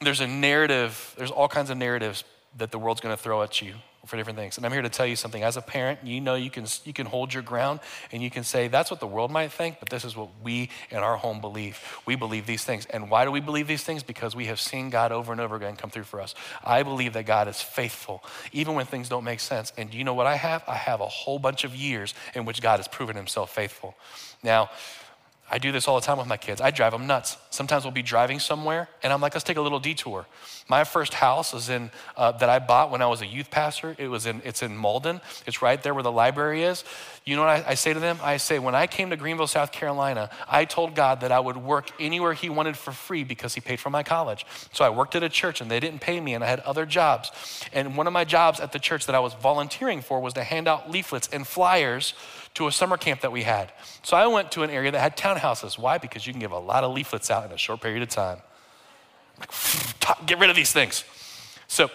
There's 0.00 0.20
a 0.20 0.26
narrative, 0.26 1.14
there's 1.16 1.30
all 1.30 1.48
kinds 1.48 1.70
of 1.70 1.78
narratives 1.78 2.24
that 2.58 2.70
the 2.70 2.78
world's 2.78 3.00
to 3.16 3.22
throw 3.22 3.42
at 3.42 3.62
you 3.62 3.74
for 4.06 4.16
different 4.16 4.38
things. 4.38 4.56
And 4.56 4.66
I'm 4.66 4.72
here 4.72 4.82
to 4.82 4.88
tell 4.88 5.06
you 5.06 5.16
something. 5.16 5.42
As 5.42 5.56
a 5.56 5.62
parent, 5.62 6.00
you 6.04 6.20
know 6.20 6.34
you 6.34 6.50
can, 6.50 6.66
you 6.84 6.92
can 6.92 7.06
hold 7.06 7.32
your 7.32 7.42
ground 7.42 7.80
and 8.12 8.22
you 8.22 8.30
can 8.30 8.44
say, 8.44 8.68
that's 8.68 8.90
what 8.90 9.00
the 9.00 9.06
world 9.06 9.30
might 9.30 9.52
think, 9.52 9.80
but 9.80 9.88
this 9.88 10.04
is 10.04 10.16
what 10.16 10.28
we 10.42 10.70
in 10.90 10.98
our 10.98 11.16
home 11.16 11.40
believe. 11.40 11.80
We 12.06 12.16
believe 12.16 12.46
these 12.46 12.64
things. 12.64 12.86
And 12.86 13.10
why 13.10 13.24
do 13.24 13.30
we 13.30 13.40
believe 13.40 13.66
these 13.66 13.84
things? 13.84 14.02
Because 14.02 14.36
we 14.36 14.46
have 14.46 14.60
seen 14.60 14.90
God 14.90 15.12
over 15.12 15.32
and 15.32 15.40
over 15.40 15.56
again 15.56 15.76
come 15.76 15.90
through 15.90 16.04
for 16.04 16.20
us. 16.20 16.34
I 16.62 16.82
believe 16.82 17.12
that 17.14 17.26
God 17.26 17.48
is 17.48 17.60
faithful, 17.60 18.22
even 18.52 18.74
when 18.74 18.86
things 18.86 19.08
don't 19.08 19.24
make 19.24 19.40
sense. 19.40 19.72
And 19.76 19.90
do 19.90 19.98
you 19.98 20.04
know 20.04 20.14
what 20.14 20.26
I 20.26 20.36
have? 20.36 20.62
I 20.68 20.76
have 20.76 21.00
a 21.00 21.08
whole 21.08 21.38
bunch 21.38 21.64
of 21.64 21.74
years 21.74 22.14
in 22.34 22.44
which 22.44 22.60
God 22.60 22.78
has 22.78 22.88
proven 22.88 23.16
himself 23.16 23.54
faithful. 23.54 23.94
Now, 24.42 24.70
I 25.50 25.58
do 25.58 25.72
this 25.72 25.86
all 25.86 25.94
the 25.94 26.06
time 26.06 26.16
with 26.18 26.26
my 26.26 26.38
kids. 26.38 26.60
I 26.60 26.70
drive 26.70 26.92
them 26.92 27.06
nuts. 27.06 27.36
Sometimes 27.50 27.84
we'll 27.84 27.92
be 27.92 28.02
driving 28.02 28.38
somewhere, 28.38 28.88
and 29.02 29.12
I'm 29.12 29.20
like, 29.20 29.34
let's 29.34 29.44
take 29.44 29.58
a 29.58 29.60
little 29.60 29.78
detour. 29.78 30.26
My 30.68 30.84
first 30.84 31.12
house 31.12 31.52
is 31.52 31.68
in 31.68 31.90
uh, 32.16 32.32
that 32.32 32.48
I 32.48 32.58
bought 32.58 32.90
when 32.90 33.02
I 33.02 33.06
was 33.06 33.20
a 33.20 33.26
youth 33.26 33.50
pastor. 33.50 33.94
It 33.98 34.08
was 34.08 34.24
in 34.24 34.40
it's 34.44 34.62
in 34.62 34.76
Mauldin. 34.76 35.20
It's 35.46 35.60
right 35.60 35.82
there 35.82 35.92
where 35.92 36.02
the 36.02 36.10
library 36.10 36.62
is. 36.62 36.82
You 37.26 37.36
know 37.36 37.42
what 37.42 37.66
I, 37.66 37.70
I 37.70 37.74
say 37.74 37.92
to 37.92 38.00
them? 38.00 38.18
I 38.22 38.38
say, 38.38 38.58
when 38.58 38.74
I 38.74 38.86
came 38.86 39.10
to 39.10 39.16
Greenville, 39.16 39.46
South 39.46 39.70
Carolina, 39.70 40.30
I 40.48 40.64
told 40.64 40.94
God 40.94 41.20
that 41.20 41.30
I 41.30 41.40
would 41.40 41.58
work 41.58 41.90
anywhere 42.00 42.32
He 42.32 42.48
wanted 42.48 42.76
for 42.76 42.92
free 42.92 43.22
because 43.22 43.54
He 43.54 43.60
paid 43.60 43.80
for 43.80 43.90
my 43.90 44.02
college. 44.02 44.46
So 44.72 44.84
I 44.84 44.90
worked 44.90 45.14
at 45.14 45.22
a 45.22 45.28
church, 45.28 45.60
and 45.60 45.70
they 45.70 45.80
didn't 45.80 46.00
pay 46.00 46.20
me, 46.20 46.34
and 46.34 46.42
I 46.42 46.46
had 46.46 46.60
other 46.60 46.86
jobs. 46.86 47.30
And 47.72 47.96
one 47.96 48.06
of 48.06 48.14
my 48.14 48.24
jobs 48.24 48.60
at 48.60 48.72
the 48.72 48.78
church 48.78 49.06
that 49.06 49.14
I 49.14 49.20
was 49.20 49.34
volunteering 49.34 50.00
for 50.00 50.20
was 50.20 50.32
to 50.34 50.42
hand 50.42 50.68
out 50.68 50.90
leaflets 50.90 51.28
and 51.32 51.46
flyers 51.46 52.14
to 52.54 52.68
a 52.68 52.72
summer 52.72 52.96
camp 52.96 53.20
that 53.22 53.32
we 53.32 53.42
had. 53.42 53.72
So 54.02 54.16
I 54.16 54.26
went 54.26 54.52
to 54.52 54.62
an 54.62 54.70
area 54.70 54.92
that 54.92 55.00
had 55.00 55.16
townhouses. 55.16 55.78
Why? 55.78 55.98
Because 55.98 56.26
you 56.26 56.32
can 56.32 56.40
give 56.40 56.52
a 56.52 56.58
lot 56.58 56.84
of 56.84 56.92
leaflets 56.92 57.30
out 57.30 57.44
in 57.44 57.52
a 57.52 57.58
short 57.58 57.80
period 57.80 58.02
of 58.02 58.08
time. 58.08 58.38
Like, 59.38 59.50
get 60.26 60.38
rid 60.38 60.50
of 60.50 60.56
these 60.56 60.72
things. 60.72 61.04
So 61.66 61.90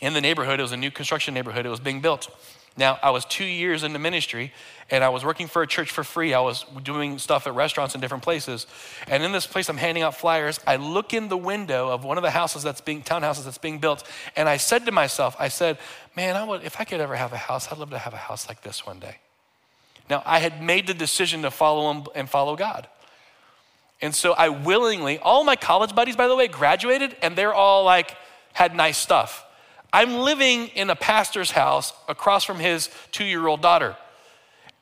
in 0.00 0.12
the 0.12 0.20
neighborhood, 0.20 0.60
it 0.60 0.62
was 0.62 0.72
a 0.72 0.76
new 0.76 0.90
construction 0.90 1.34
neighborhood, 1.34 1.66
it 1.66 1.70
was 1.70 1.80
being 1.80 2.00
built. 2.00 2.28
Now, 2.76 2.98
I 3.02 3.10
was 3.10 3.24
two 3.24 3.44
years 3.44 3.84
into 3.84 4.00
ministry 4.00 4.52
and 4.90 5.04
I 5.04 5.08
was 5.08 5.24
working 5.24 5.46
for 5.46 5.62
a 5.62 5.66
church 5.66 5.92
for 5.92 6.02
free. 6.02 6.34
I 6.34 6.40
was 6.40 6.64
doing 6.82 7.18
stuff 7.18 7.46
at 7.46 7.54
restaurants 7.54 7.94
in 7.94 8.00
different 8.00 8.24
places. 8.24 8.66
And 9.06 9.22
in 9.22 9.30
this 9.30 9.46
place, 9.46 9.68
I'm 9.68 9.76
handing 9.76 10.02
out 10.02 10.16
flyers. 10.16 10.58
I 10.66 10.76
look 10.76 11.14
in 11.14 11.28
the 11.28 11.36
window 11.36 11.88
of 11.88 12.02
one 12.02 12.16
of 12.16 12.24
the 12.24 12.32
houses 12.32 12.64
that's 12.64 12.80
being, 12.80 13.02
townhouses 13.02 13.44
that's 13.44 13.58
being 13.58 13.78
built. 13.78 14.02
And 14.34 14.48
I 14.48 14.56
said 14.56 14.86
to 14.86 14.92
myself, 14.92 15.36
I 15.38 15.48
said, 15.48 15.78
man, 16.16 16.34
I 16.34 16.42
would, 16.42 16.64
if 16.64 16.80
I 16.80 16.84
could 16.84 17.00
ever 17.00 17.14
have 17.14 17.32
a 17.32 17.36
house, 17.36 17.70
I'd 17.70 17.78
love 17.78 17.90
to 17.90 17.98
have 17.98 18.12
a 18.12 18.18
house 18.18 18.48
like 18.48 18.62
this 18.62 18.84
one 18.84 18.98
day. 18.98 19.18
Now, 20.10 20.22
I 20.26 20.38
had 20.38 20.62
made 20.62 20.86
the 20.86 20.94
decision 20.94 21.42
to 21.42 21.50
follow 21.50 21.90
him 21.92 22.06
and 22.14 22.28
follow 22.28 22.56
God. 22.56 22.88
And 24.02 24.14
so 24.14 24.32
I 24.32 24.50
willingly, 24.50 25.18
all 25.18 25.44
my 25.44 25.56
college 25.56 25.94
buddies, 25.94 26.16
by 26.16 26.28
the 26.28 26.36
way, 26.36 26.46
graduated 26.46 27.16
and 27.22 27.36
they're 27.36 27.54
all 27.54 27.84
like, 27.84 28.16
had 28.52 28.74
nice 28.74 28.98
stuff. 28.98 29.44
I'm 29.92 30.14
living 30.14 30.68
in 30.68 30.90
a 30.90 30.96
pastor's 30.96 31.50
house 31.50 31.92
across 32.08 32.44
from 32.44 32.58
his 32.58 32.90
two 33.12 33.24
year 33.24 33.46
old 33.46 33.62
daughter. 33.62 33.96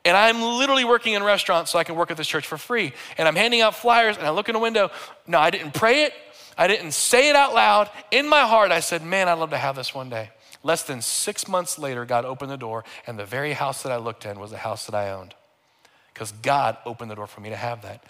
And 0.05 0.17
I'm 0.17 0.41
literally 0.41 0.83
working 0.83 1.13
in 1.13 1.23
restaurants 1.23 1.71
so 1.71 1.79
I 1.79 1.85
can 1.85 1.95
work 1.95 2.11
at 2.11 2.17
this 2.17 2.27
church 2.27 2.45
for 2.45 2.57
free. 2.57 2.93
And 3.17 3.27
I'm 3.27 3.35
handing 3.35 3.61
out 3.61 3.75
flyers 3.75 4.17
and 4.17 4.27
I 4.27 4.31
look 4.31 4.49
in 4.49 4.53
the 4.53 4.59
window. 4.59 4.91
No, 5.25 5.39
I 5.39 5.49
didn't 5.49 5.73
pray 5.73 6.03
it. 6.03 6.13
I 6.57 6.67
didn't 6.67 6.91
say 6.91 7.29
it 7.29 7.35
out 7.35 7.53
loud. 7.53 7.89
In 8.11 8.27
my 8.27 8.41
heart, 8.41 8.71
I 8.71 8.81
said, 8.81 9.03
man, 9.03 9.29
I'd 9.29 9.39
love 9.39 9.51
to 9.51 9.57
have 9.57 9.75
this 9.75 9.95
one 9.95 10.09
day. 10.09 10.29
Less 10.63 10.83
than 10.83 11.01
six 11.01 11.47
months 11.47 11.77
later, 11.77 12.05
God 12.05 12.23
opened 12.25 12.49
the 12.49 12.57
door, 12.57 12.85
and 13.05 13.19
the 13.19 13.25
very 13.25 13.53
house 13.53 13.83
that 13.83 13.91
I 13.91 13.97
looked 13.97 14.25
in 14.25 14.39
was 14.39 14.51
the 14.51 14.57
house 14.57 14.85
that 14.85 14.95
I 14.95 15.11
owned. 15.11 15.35
Because 16.13 16.31
God 16.31 16.77
opened 16.85 17.11
the 17.11 17.15
door 17.15 17.27
for 17.27 17.41
me 17.41 17.49
to 17.49 17.55
have 17.55 17.81
that. 17.81 18.03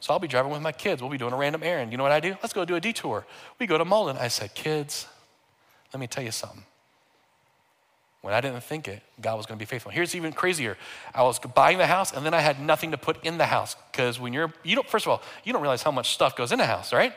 So 0.00 0.12
I'll 0.12 0.18
be 0.18 0.26
driving 0.26 0.50
with 0.50 0.62
my 0.62 0.72
kids. 0.72 1.00
We'll 1.00 1.12
be 1.12 1.18
doing 1.18 1.32
a 1.32 1.36
random 1.36 1.62
errand. 1.62 1.92
You 1.92 1.98
know 1.98 2.02
what 2.02 2.12
I 2.12 2.18
do? 2.18 2.36
Let's 2.42 2.52
go 2.52 2.64
do 2.64 2.74
a 2.74 2.80
detour. 2.80 3.24
We 3.60 3.68
go 3.68 3.78
to 3.78 3.84
Mauldin. 3.84 4.18
I 4.18 4.28
said, 4.28 4.52
Kids, 4.52 5.06
let 5.92 6.00
me 6.00 6.08
tell 6.08 6.24
you 6.24 6.32
something. 6.32 6.64
When 8.22 8.34
I 8.34 8.40
didn't 8.40 8.62
think 8.62 8.88
it, 8.88 9.02
God 9.20 9.36
was 9.36 9.46
going 9.46 9.58
to 9.58 9.62
be 9.62 9.68
faithful. 9.68 9.92
Here's 9.92 10.14
even 10.14 10.32
crazier. 10.32 10.76
I 11.14 11.22
was 11.22 11.38
buying 11.40 11.78
the 11.78 11.86
house, 11.86 12.12
and 12.12 12.24
then 12.24 12.34
I 12.34 12.40
had 12.40 12.60
nothing 12.60 12.92
to 12.92 12.96
put 12.96 13.24
in 13.24 13.36
the 13.36 13.46
house. 13.46 13.76
Because 13.90 14.18
when 14.18 14.32
you're, 14.32 14.52
you 14.62 14.76
don't, 14.76 14.88
first 14.88 15.06
of 15.06 15.10
all, 15.10 15.22
you 15.44 15.52
don't 15.52 15.62
realize 15.62 15.82
how 15.82 15.90
much 15.90 16.14
stuff 16.14 16.36
goes 16.36 16.52
in 16.52 16.60
a 16.60 16.66
house, 16.66 16.92
right? 16.92 17.12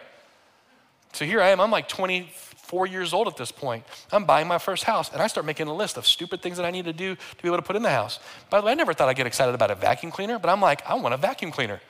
So 1.13 1.23
here 1.25 1.41
I 1.41 1.49
am. 1.49 1.61
I'm 1.61 1.71
like 1.71 1.87
20, 1.87 2.29
four 2.65 2.88
years 2.88 3.13
old 3.13 3.28
at 3.28 3.38
this 3.38 3.51
point. 3.51 3.84
I'm 4.12 4.25
buying 4.25 4.47
my 4.47 4.58
first 4.58 4.84
house, 4.84 5.12
and 5.12 5.21
I 5.21 5.28
start 5.28 5.45
making 5.45 5.67
a 5.67 5.73
list 5.73 5.97
of 5.97 6.06
stupid 6.06 6.41
things 6.41 6.58
that 6.58 6.65
I 6.65 6.71
need 6.71 6.86
to 6.86 6.93
do 6.93 7.15
to 7.15 7.41
be 7.41 7.47
able 7.47 7.58
to 7.58 7.63
put 7.63 7.75
in 7.75 7.84
the 7.84 7.89
house. 7.89 8.19
By 8.49 8.60
the 8.60 8.65
way, 8.65 8.71
I 8.71 8.75
never 8.75 8.93
thought 8.93 9.08
I'd 9.08 9.15
get 9.15 9.28
excited 9.28 9.54
about 9.56 9.71
a 9.71 9.75
vacuum 9.75 10.12
cleaner, 10.12 10.39
but 10.39 10.49
I'm 10.49 10.62
like, 10.62 10.86
I 10.86 10.95
want 10.95 11.13
a 11.13 11.17
vacuum 11.17 11.51
cleaner. 11.51 11.82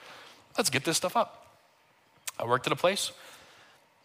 Let's 0.58 0.70
get 0.70 0.84
this 0.86 0.98
stuff 0.98 1.16
up. 1.16 1.48
I 2.40 2.46
worked 2.46 2.68
at 2.68 2.74
a 2.74 2.76
place. 2.76 3.12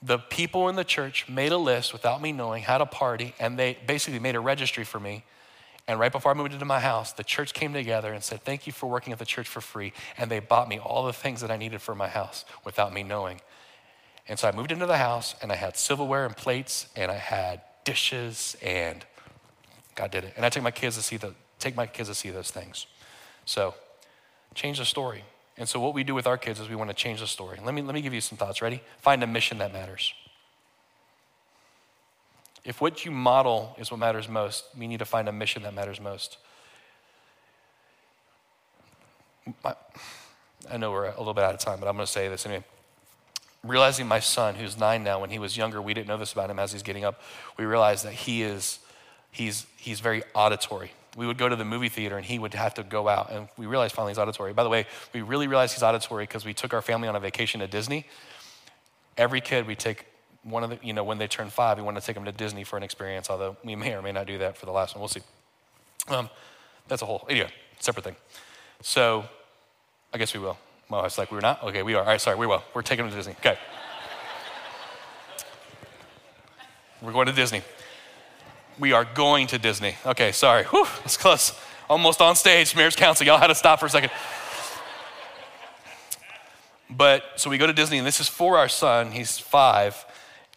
The 0.02 0.18
people 0.18 0.68
in 0.68 0.76
the 0.76 0.84
church 0.84 1.28
made 1.28 1.52
a 1.52 1.58
list 1.58 1.92
without 1.92 2.22
me 2.22 2.32
knowing 2.32 2.62
how 2.62 2.78
to 2.78 2.86
party, 2.86 3.34
and 3.38 3.58
they 3.58 3.76
basically 3.86 4.18
made 4.18 4.34
a 4.34 4.40
registry 4.40 4.84
for 4.84 4.98
me. 4.98 5.24
And 5.86 5.98
right 5.98 6.12
before 6.12 6.30
I 6.30 6.34
moved 6.34 6.52
into 6.52 6.64
my 6.64 6.80
house, 6.80 7.12
the 7.12 7.24
church 7.24 7.52
came 7.52 7.72
together 7.72 8.12
and 8.12 8.22
said, 8.22 8.44
Thank 8.44 8.66
you 8.66 8.72
for 8.72 8.88
working 8.88 9.12
at 9.12 9.18
the 9.18 9.24
church 9.24 9.48
for 9.48 9.60
free. 9.60 9.92
And 10.16 10.30
they 10.30 10.38
bought 10.38 10.68
me 10.68 10.78
all 10.78 11.04
the 11.04 11.12
things 11.12 11.40
that 11.40 11.50
I 11.50 11.56
needed 11.56 11.82
for 11.82 11.94
my 11.94 12.08
house 12.08 12.44
without 12.64 12.94
me 12.94 13.02
knowing. 13.02 13.40
And 14.30 14.38
so 14.38 14.46
I 14.46 14.52
moved 14.52 14.70
into 14.70 14.86
the 14.86 14.96
house 14.96 15.34
and 15.42 15.50
I 15.50 15.56
had 15.56 15.76
silverware 15.76 16.24
and 16.24 16.36
plates 16.36 16.86
and 16.94 17.10
I 17.10 17.16
had 17.16 17.62
dishes 17.82 18.56
and 18.62 19.04
God 19.96 20.12
did 20.12 20.22
it. 20.22 20.34
And 20.36 20.46
I 20.46 20.48
take 20.50 20.62
my 20.62 20.70
kids 20.70 20.94
to 20.96 21.02
see 21.02 21.16
the 21.16 21.34
take 21.58 21.74
my 21.74 21.84
kids 21.84 22.08
to 22.08 22.14
see 22.14 22.30
those 22.30 22.52
things. 22.52 22.86
So 23.44 23.74
change 24.54 24.78
the 24.78 24.84
story. 24.84 25.24
And 25.58 25.68
so 25.68 25.80
what 25.80 25.94
we 25.94 26.04
do 26.04 26.14
with 26.14 26.28
our 26.28 26.38
kids 26.38 26.60
is 26.60 26.68
we 26.68 26.76
want 26.76 26.90
to 26.90 26.94
change 26.94 27.18
the 27.18 27.26
story. 27.26 27.58
Let 27.62 27.74
me 27.74 27.82
let 27.82 27.92
me 27.92 28.00
give 28.02 28.14
you 28.14 28.20
some 28.20 28.38
thoughts. 28.38 28.62
Ready? 28.62 28.82
Find 28.98 29.20
a 29.24 29.26
mission 29.26 29.58
that 29.58 29.72
matters. 29.72 30.14
If 32.64 32.80
what 32.80 33.04
you 33.04 33.10
model 33.10 33.74
is 33.80 33.90
what 33.90 33.98
matters 33.98 34.28
most, 34.28 34.64
we 34.78 34.86
need 34.86 35.00
to 35.00 35.04
find 35.04 35.28
a 35.28 35.32
mission 35.32 35.64
that 35.64 35.74
matters 35.74 36.00
most. 36.00 36.38
I 39.64 40.76
know 40.76 40.92
we're 40.92 41.06
a 41.06 41.18
little 41.18 41.34
bit 41.34 41.42
out 41.42 41.54
of 41.54 41.58
time, 41.58 41.80
but 41.80 41.88
I'm 41.88 41.96
going 41.96 42.06
to 42.06 42.12
say 42.12 42.28
this 42.28 42.46
anyway 42.46 42.64
realizing 43.64 44.08
my 44.08 44.20
son, 44.20 44.54
who's 44.54 44.78
nine 44.78 45.04
now, 45.04 45.20
when 45.20 45.30
he 45.30 45.38
was 45.38 45.56
younger, 45.56 45.82
we 45.82 45.94
didn't 45.94 46.08
know 46.08 46.16
this 46.16 46.32
about 46.32 46.50
him 46.50 46.58
as 46.58 46.72
he's 46.72 46.82
getting 46.82 47.04
up. 47.04 47.20
We 47.58 47.64
realized 47.64 48.04
that 48.04 48.12
he 48.12 48.42
is, 48.42 48.78
he's, 49.30 49.66
he's 49.76 50.00
very 50.00 50.22
auditory. 50.34 50.92
We 51.16 51.26
would 51.26 51.38
go 51.38 51.48
to 51.48 51.56
the 51.56 51.64
movie 51.64 51.88
theater 51.88 52.16
and 52.16 52.24
he 52.24 52.38
would 52.38 52.54
have 52.54 52.74
to 52.74 52.82
go 52.82 53.08
out, 53.08 53.30
and 53.30 53.48
we 53.58 53.66
realized 53.66 53.94
finally 53.94 54.12
he's 54.12 54.18
auditory. 54.18 54.52
By 54.52 54.62
the 54.62 54.70
way, 54.70 54.86
we 55.12 55.22
really 55.22 55.48
realized 55.48 55.74
he's 55.74 55.82
auditory 55.82 56.24
because 56.24 56.44
we 56.44 56.54
took 56.54 56.72
our 56.72 56.82
family 56.82 57.08
on 57.08 57.16
a 57.16 57.20
vacation 57.20 57.60
to 57.60 57.66
Disney. 57.66 58.06
Every 59.16 59.40
kid 59.40 59.66
we 59.66 59.74
take 59.74 60.06
one 60.42 60.64
of 60.64 60.70
the, 60.70 60.78
you 60.82 60.92
know, 60.92 61.04
when 61.04 61.18
they 61.18 61.26
turn 61.26 61.50
five, 61.50 61.76
we 61.76 61.82
want 61.82 61.98
to 61.98 62.02
take 62.02 62.14
them 62.14 62.24
to 62.24 62.32
Disney 62.32 62.64
for 62.64 62.76
an 62.76 62.82
experience, 62.82 63.28
although 63.28 63.56
we 63.62 63.76
may 63.76 63.92
or 63.92 64.00
may 64.00 64.12
not 64.12 64.26
do 64.26 64.38
that 64.38 64.56
for 64.56 64.66
the 64.66 64.72
last 64.72 64.94
one. 64.94 65.00
We'll 65.00 65.08
see. 65.08 65.20
Um, 66.08 66.30
that's 66.88 67.02
a 67.02 67.06
whole, 67.06 67.26
anyway, 67.28 67.50
separate 67.78 68.04
thing. 68.04 68.16
So 68.80 69.24
I 70.14 70.18
guess 70.18 70.32
we 70.32 70.40
will. 70.40 70.56
My 70.90 71.02
wife's 71.02 71.18
like, 71.18 71.30
we're 71.30 71.38
not? 71.38 71.62
Okay, 71.62 71.84
we 71.84 71.94
are. 71.94 72.00
All 72.00 72.08
right, 72.08 72.20
sorry, 72.20 72.36
we 72.36 72.48
will. 72.48 72.64
We're 72.74 72.82
taking 72.82 73.04
them 73.04 73.12
to 73.12 73.16
Disney. 73.16 73.34
Okay. 73.38 73.56
we're 77.00 77.12
going 77.12 77.26
to 77.26 77.32
Disney. 77.32 77.62
We 78.76 78.92
are 78.92 79.04
going 79.04 79.46
to 79.48 79.58
Disney. 79.58 79.94
Okay, 80.04 80.32
sorry. 80.32 80.64
Whew, 80.64 80.86
that's 80.98 81.16
close. 81.16 81.56
Almost 81.88 82.20
on 82.20 82.34
stage, 82.34 82.74
Mayor's 82.74 82.96
Council. 82.96 83.24
Y'all 83.24 83.38
had 83.38 83.46
to 83.46 83.54
stop 83.54 83.78
for 83.78 83.86
a 83.86 83.90
second. 83.90 84.10
But 86.90 87.22
so 87.36 87.50
we 87.50 87.56
go 87.56 87.68
to 87.68 87.72
Disney, 87.72 87.98
and 87.98 88.06
this 88.06 88.18
is 88.18 88.26
for 88.26 88.58
our 88.58 88.68
son. 88.68 89.12
He's 89.12 89.38
five. 89.38 90.04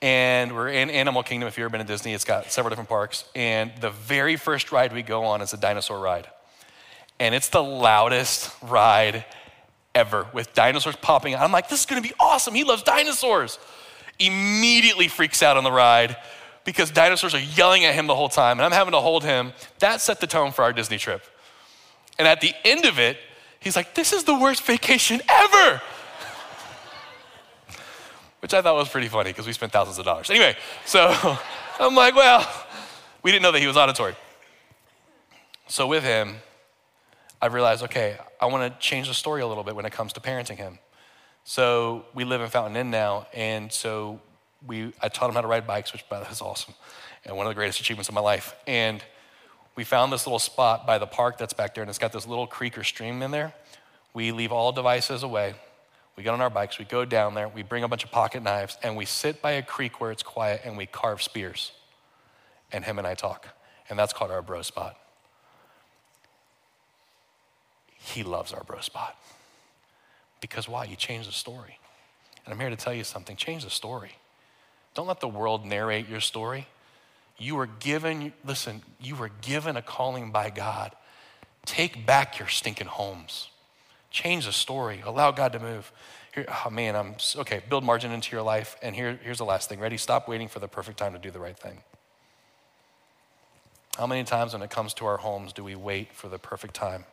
And 0.01 0.55
we're 0.55 0.69
in 0.69 0.89
Animal 0.89 1.21
Kingdom. 1.21 1.47
If 1.47 1.59
you've 1.59 1.65
ever 1.65 1.71
been 1.71 1.85
to 1.85 1.93
Disney, 1.93 2.13
it's 2.13 2.25
got 2.25 2.51
several 2.51 2.71
different 2.71 2.89
parks. 2.89 3.23
And 3.35 3.71
the 3.79 3.91
very 3.91 4.35
first 4.35 4.71
ride 4.71 4.93
we 4.93 5.03
go 5.03 5.25
on 5.25 5.43
is 5.43 5.53
a 5.53 5.57
dinosaur 5.57 5.99
ride. 5.99 6.27
And 7.19 7.35
it's 7.35 7.49
the 7.49 7.63
loudest 7.63 8.51
ride 8.63 9.25
ever 9.95 10.27
with 10.34 10.53
dinosaurs 10.53 10.95
popping 10.95 11.34
out. 11.34 11.41
I'm 11.41 11.51
like, 11.51 11.69
this 11.69 11.82
is 11.82 11.86
gonna 11.86 12.01
be 12.01 12.13
awesome. 12.19 12.53
He 12.53 12.63
loves 12.63 12.84
dinosaurs. 12.84 13.60
Immediately 14.19 15.08
freaks 15.08 15.41
out 15.41 15.58
on 15.58 15.63
the 15.63 15.71
ride 15.71 16.15
because 16.65 16.91
dinosaurs 16.91 17.34
are 17.34 17.39
yelling 17.39 17.86
at 17.86 17.95
him 17.95 18.08
the 18.08 18.15
whole 18.15 18.29
time 18.29 18.60
and 18.60 18.65
I'm 18.65 18.71
having 18.71 18.93
to 18.93 18.99
hold 18.99 19.23
him. 19.23 19.53
That 19.79 20.01
set 20.01 20.19
the 20.19 20.27
tone 20.27 20.51
for 20.51 20.63
our 20.63 20.73
Disney 20.73 20.97
trip. 20.97 21.23
And 22.17 22.27
at 22.27 22.41
the 22.41 22.53
end 22.63 22.86
of 22.86 22.99
it, 22.99 23.17
he's 23.60 23.75
like, 23.75 23.95
this 23.95 24.13
is 24.13 24.23
the 24.23 24.38
worst 24.38 24.63
vacation 24.63 25.21
ever. 25.27 25.82
Which 28.39 28.53
I 28.53 28.62
thought 28.62 28.75
was 28.75 28.89
pretty 28.89 29.08
funny 29.08 29.32
because 29.32 29.47
we 29.47 29.53
spent 29.53 29.71
thousands 29.71 29.97
of 29.97 30.06
dollars. 30.06 30.29
Anyway, 30.29 30.56
so 30.86 31.15
I'm 31.79 31.95
like, 31.95 32.15
well, 32.15 32.47
we 33.23 33.32
didn't 33.32 33.43
know 33.43 33.51
that 33.51 33.62
he 33.62 33.67
was 33.67 33.77
auditory. 33.77 34.15
So 35.67 35.88
with 35.88 36.03
him, 36.03 36.36
I 37.43 37.47
realized, 37.47 37.84
okay, 37.84 38.15
I 38.39 38.45
want 38.45 38.71
to 38.71 38.79
change 38.79 39.10
the 39.10 39.13
story 39.13 39.41
a 39.41 39.47
little 39.47 39.65
bit 39.65 39.75
when 39.75 39.86
it 39.86 39.91
comes 39.91 40.13
to 40.13 40.21
parenting 40.21 40.56
him. 40.56 40.79
So 41.43 42.06
we 42.13 42.23
live 42.23 42.39
in 42.39 42.47
Fountain 42.47 42.77
Inn 42.77 42.89
now, 42.89 43.27
and 43.34 43.69
so 43.69 44.21
we, 44.65 44.93
I 45.01 45.10
taught 45.10 45.27
him 45.27 45.36
how 45.36 45.41
to 45.41 45.47
ride 45.49 45.67
bikes, 45.67 45.91
which 45.91 46.08
by 46.08 46.19
the 46.19 46.23
way 46.23 46.32
is 46.32 46.39
awesome, 46.39 46.73
and 47.25 47.36
one 47.36 47.45
of 47.45 47.49
the 47.51 47.56
greatest 47.56 47.82
achievements 47.82 48.08
of 48.08 48.15
my 48.15 48.21
life. 48.21 48.56
And 48.65 49.03
we 49.75 49.84
found 49.84 50.13
this 50.13 50.25
little 50.25 50.39
spot 50.39 50.88
by 50.88 50.97
the 50.99 51.06
park 51.06 51.38
that's 51.38 51.51
back 51.51 51.75
there, 51.75 51.82
and 51.82 51.89
it's 51.89 51.99
got 51.99 52.13
this 52.13 52.25
little 52.25 52.47
creek 52.47 52.77
or 52.77 52.84
stream 52.86 53.21
in 53.21 53.32
there. 53.32 53.53
We 54.13 54.32
leave 54.32 54.53
all 54.53 54.71
devices 54.71 55.21
away. 55.21 55.53
We 56.15 56.23
get 56.23 56.34
on 56.34 56.39
our 56.39 56.49
bikes, 56.49 56.79
we 56.79 56.86
go 56.86 57.03
down 57.03 57.34
there, 57.34 57.49
we 57.49 57.62
bring 57.62 57.84
a 57.84 57.89
bunch 57.89 58.06
of 58.06 58.12
pocket 58.12 58.41
knives, 58.41 58.77
and 58.84 58.95
we 58.95 59.03
sit 59.03 59.41
by 59.41 59.51
a 59.51 59.62
creek 59.62 59.99
where 59.99 60.12
it's 60.12 60.23
quiet, 60.23 60.62
and 60.63 60.77
we 60.77 60.86
carve 60.86 61.21
spears. 61.21 61.73
And 62.71 62.86
him 62.86 62.99
and 62.99 63.06
I 63.06 63.15
talk, 63.15 63.49
and 63.89 63.99
that's 63.99 64.13
called 64.13 64.32
our 64.32 64.41
bro 64.41 64.62
spot. 64.62 64.95
He 68.03 68.23
loves 68.23 68.51
our 68.51 68.63
bro 68.63 68.81
spot. 68.81 69.17
Because 70.41 70.67
why? 70.67 70.85
You 70.85 70.95
change 70.95 71.25
the 71.25 71.31
story. 71.31 71.79
And 72.45 72.53
I'm 72.53 72.59
here 72.59 72.69
to 72.69 72.75
tell 72.75 72.93
you 72.93 73.05
something 73.05 73.37
change 73.37 73.63
the 73.63 73.69
story. 73.69 74.17
Don't 74.93 75.07
let 75.07 75.21
the 75.21 75.27
world 75.27 75.65
narrate 75.65 76.09
your 76.09 76.19
story. 76.19 76.67
You 77.37 77.55
were 77.55 77.65
given, 77.65 78.33
listen, 78.45 78.81
you 79.01 79.15
were 79.15 79.31
given 79.41 79.77
a 79.77 79.81
calling 79.81 80.31
by 80.31 80.49
God. 80.49 80.91
Take 81.65 82.05
back 82.05 82.37
your 82.37 82.49
stinking 82.49 82.87
homes. 82.87 83.49
Change 84.11 84.45
the 84.45 84.51
story. 84.51 85.01
Allow 85.05 85.31
God 85.31 85.53
to 85.53 85.59
move. 85.59 85.91
Here, 86.35 86.45
oh 86.65 86.69
man, 86.69 86.95
I'm 86.95 87.15
okay. 87.37 87.61
Build 87.69 87.83
margin 87.83 88.11
into 88.11 88.35
your 88.35 88.43
life. 88.43 88.75
And 88.83 88.93
here, 88.93 89.17
here's 89.23 89.37
the 89.37 89.45
last 89.45 89.69
thing. 89.69 89.79
Ready? 89.79 89.97
Stop 89.97 90.27
waiting 90.27 90.49
for 90.49 90.59
the 90.59 90.67
perfect 90.67 90.99
time 90.99 91.13
to 91.13 91.19
do 91.19 91.31
the 91.31 91.39
right 91.39 91.57
thing. 91.57 91.79
How 93.97 94.07
many 94.07 94.23
times 94.23 94.53
when 94.53 94.61
it 94.61 94.69
comes 94.69 94.93
to 94.95 95.05
our 95.05 95.17
homes 95.17 95.53
do 95.53 95.63
we 95.63 95.75
wait 95.75 96.13
for 96.13 96.27
the 96.27 96.37
perfect 96.37 96.73
time? 96.73 97.05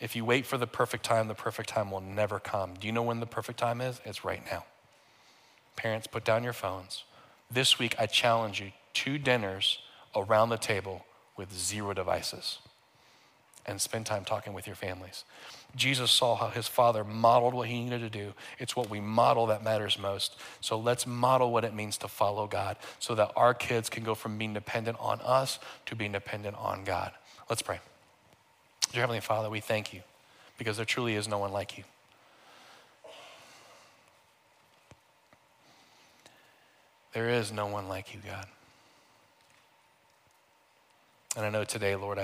If 0.00 0.16
you 0.16 0.24
wait 0.24 0.46
for 0.46 0.56
the 0.56 0.66
perfect 0.66 1.04
time, 1.04 1.28
the 1.28 1.34
perfect 1.34 1.68
time 1.68 1.90
will 1.90 2.00
never 2.00 2.38
come. 2.38 2.74
Do 2.80 2.86
you 2.86 2.92
know 2.92 3.02
when 3.02 3.20
the 3.20 3.26
perfect 3.26 3.58
time 3.58 3.80
is? 3.80 4.00
It's 4.04 4.24
right 4.24 4.42
now. 4.50 4.64
Parents, 5.76 6.06
put 6.06 6.24
down 6.24 6.42
your 6.42 6.52
phones. 6.52 7.04
This 7.50 7.78
week, 7.78 7.94
I 7.98 8.06
challenge 8.06 8.60
you 8.60 8.72
two 8.94 9.18
dinners 9.18 9.78
around 10.16 10.48
the 10.48 10.56
table 10.56 11.04
with 11.36 11.52
zero 11.52 11.92
devices 11.92 12.58
and 13.66 13.80
spend 13.80 14.06
time 14.06 14.24
talking 14.24 14.52
with 14.52 14.66
your 14.66 14.76
families. 14.76 15.24
Jesus 15.76 16.10
saw 16.10 16.34
how 16.34 16.48
his 16.48 16.66
father 16.66 17.04
modeled 17.04 17.54
what 17.54 17.68
he 17.68 17.84
needed 17.84 18.00
to 18.00 18.10
do. 18.10 18.32
It's 18.58 18.74
what 18.74 18.90
we 18.90 19.00
model 19.00 19.46
that 19.46 19.62
matters 19.62 19.98
most. 19.98 20.36
So 20.60 20.78
let's 20.78 21.06
model 21.06 21.52
what 21.52 21.64
it 21.64 21.74
means 21.74 21.96
to 21.98 22.08
follow 22.08 22.46
God 22.46 22.76
so 22.98 23.14
that 23.14 23.32
our 23.36 23.54
kids 23.54 23.88
can 23.88 24.02
go 24.02 24.14
from 24.14 24.38
being 24.38 24.54
dependent 24.54 24.96
on 24.98 25.20
us 25.20 25.58
to 25.86 25.94
being 25.94 26.12
dependent 26.12 26.56
on 26.56 26.84
God. 26.84 27.12
Let's 27.48 27.62
pray. 27.62 27.80
Dear 28.92 29.02
Heavenly 29.02 29.20
Father, 29.20 29.48
we 29.48 29.60
thank 29.60 29.94
you 29.94 30.00
because 30.58 30.76
there 30.76 30.86
truly 30.86 31.14
is 31.14 31.28
no 31.28 31.38
one 31.38 31.52
like 31.52 31.78
you. 31.78 31.84
There 37.12 37.28
is 37.28 37.52
no 37.52 37.66
one 37.66 37.88
like 37.88 38.12
you, 38.14 38.20
God. 38.26 38.46
And 41.36 41.46
I 41.46 41.50
know 41.50 41.62
today, 41.62 41.94
Lord, 41.94 42.18
I, 42.18 42.22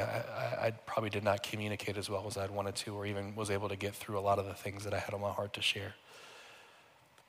I, 0.60 0.66
I, 0.66 0.70
probably 0.84 1.10
did 1.10 1.22
not 1.22 1.44
communicate 1.44 1.96
as 1.96 2.10
well 2.10 2.24
as 2.26 2.36
I'd 2.36 2.50
wanted 2.50 2.74
to, 2.76 2.94
or 2.94 3.06
even 3.06 3.36
was 3.36 3.50
able 3.50 3.68
to 3.68 3.76
get 3.76 3.94
through 3.94 4.18
a 4.18 4.20
lot 4.20 4.40
of 4.40 4.46
the 4.46 4.54
things 4.54 4.82
that 4.82 4.92
I 4.92 4.98
had 4.98 5.14
on 5.14 5.20
my 5.20 5.30
heart 5.30 5.52
to 5.54 5.62
share. 5.62 5.94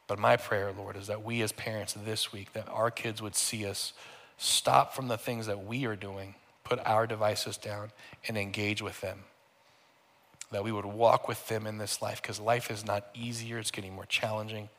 But 0.08 0.18
my 0.18 0.38
prayer, 0.38 0.72
Lord, 0.76 0.96
is 0.96 1.06
that 1.08 1.24
we 1.24 1.44
as 1.44 1.52
parents 1.52 1.94
this 1.94 2.34
week, 2.34 2.54
that 2.54 2.68
our 2.70 2.90
kids 2.90 3.22
would 3.22 3.36
see 3.36 3.68
us 3.68 3.94
stop 4.38 4.96
from 4.96 5.08
the 5.08 5.18
things 5.18 5.46
that 5.46 5.66
we 5.66 5.86
are 5.86 5.96
doing 5.96 6.34
put 6.68 6.80
our 6.86 7.08
devices 7.08 7.58
down 7.58 7.92
and 8.28 8.38
engage 8.38 8.82
with 8.82 9.00
them. 9.02 9.20
That 10.52 10.64
we 10.64 10.72
would 10.72 10.86
walk 10.86 11.28
with 11.28 11.48
them 11.48 11.68
in 11.68 11.78
this 11.78 12.02
life 12.02 12.22
because 12.22 12.40
life 12.40 12.72
is 12.72 12.86
not 12.86 13.08
easier, 13.14 13.58
it's 13.58 13.72
getting 13.72 13.94
more 13.94 14.06
challenging. 14.06 14.70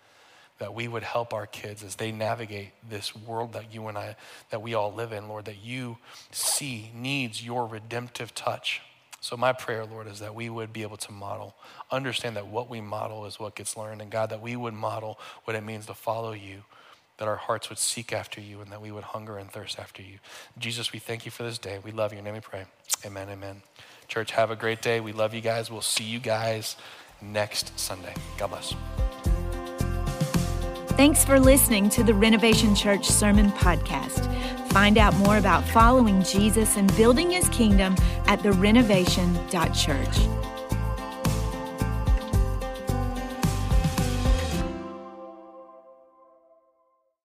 That 0.58 0.74
we 0.74 0.88
would 0.88 1.04
help 1.04 1.32
our 1.32 1.46
kids 1.46 1.84
as 1.84 1.94
they 1.94 2.10
navigate 2.10 2.70
this 2.88 3.14
world 3.14 3.52
that 3.52 3.72
you 3.72 3.86
and 3.86 3.96
I, 3.96 4.16
that 4.50 4.60
we 4.60 4.74
all 4.74 4.92
live 4.92 5.12
in, 5.12 5.28
Lord, 5.28 5.44
that 5.44 5.62
you 5.62 5.98
see 6.32 6.90
needs 6.94 7.44
your 7.44 7.66
redemptive 7.66 8.34
touch. 8.34 8.82
So, 9.20 9.36
my 9.36 9.52
prayer, 9.52 9.84
Lord, 9.84 10.06
is 10.08 10.20
that 10.20 10.34
we 10.34 10.48
would 10.48 10.72
be 10.72 10.82
able 10.82 10.96
to 10.98 11.12
model, 11.12 11.54
understand 11.90 12.36
that 12.36 12.48
what 12.48 12.68
we 12.68 12.80
model 12.80 13.24
is 13.26 13.38
what 13.38 13.54
gets 13.54 13.76
learned, 13.76 14.00
and 14.00 14.10
God, 14.10 14.30
that 14.30 14.40
we 14.40 14.56
would 14.56 14.74
model 14.74 15.18
what 15.44 15.56
it 15.56 15.62
means 15.62 15.86
to 15.86 15.94
follow 15.94 16.32
you 16.32 16.64
that 17.18 17.28
our 17.28 17.36
hearts 17.36 17.68
would 17.68 17.78
seek 17.78 18.12
after 18.12 18.40
you 18.40 18.60
and 18.60 18.70
that 18.72 18.80
we 18.80 18.90
would 18.90 19.04
hunger 19.04 19.38
and 19.38 19.50
thirst 19.50 19.78
after 19.78 20.02
you. 20.02 20.18
Jesus, 20.58 20.92
we 20.92 20.98
thank 20.98 21.24
you 21.24 21.30
for 21.30 21.42
this 21.42 21.58
day. 21.58 21.78
We 21.84 21.92
love 21.92 22.12
you. 22.12 22.18
In 22.18 22.24
your 22.24 22.32
name 22.32 22.42
we 22.42 22.48
pray. 22.48 22.64
Amen, 23.04 23.28
amen. 23.28 23.62
Church, 24.06 24.30
have 24.32 24.50
a 24.50 24.56
great 24.56 24.80
day. 24.80 25.00
We 25.00 25.12
love 25.12 25.34
you 25.34 25.40
guys. 25.40 25.70
We'll 25.70 25.82
see 25.82 26.04
you 26.04 26.18
guys 26.18 26.76
next 27.20 27.78
Sunday. 27.78 28.14
God 28.38 28.48
bless. 28.48 28.74
Thanks 30.96 31.24
for 31.24 31.38
listening 31.38 31.88
to 31.90 32.02
the 32.02 32.14
Renovation 32.14 32.74
Church 32.74 33.06
Sermon 33.06 33.50
Podcast. 33.52 34.26
Find 34.72 34.98
out 34.98 35.14
more 35.16 35.38
about 35.38 35.66
following 35.68 36.22
Jesus 36.22 36.76
and 36.76 36.94
building 36.96 37.30
his 37.30 37.48
kingdom 37.50 37.94
at 38.26 38.40
therenovation.church. 38.40 40.57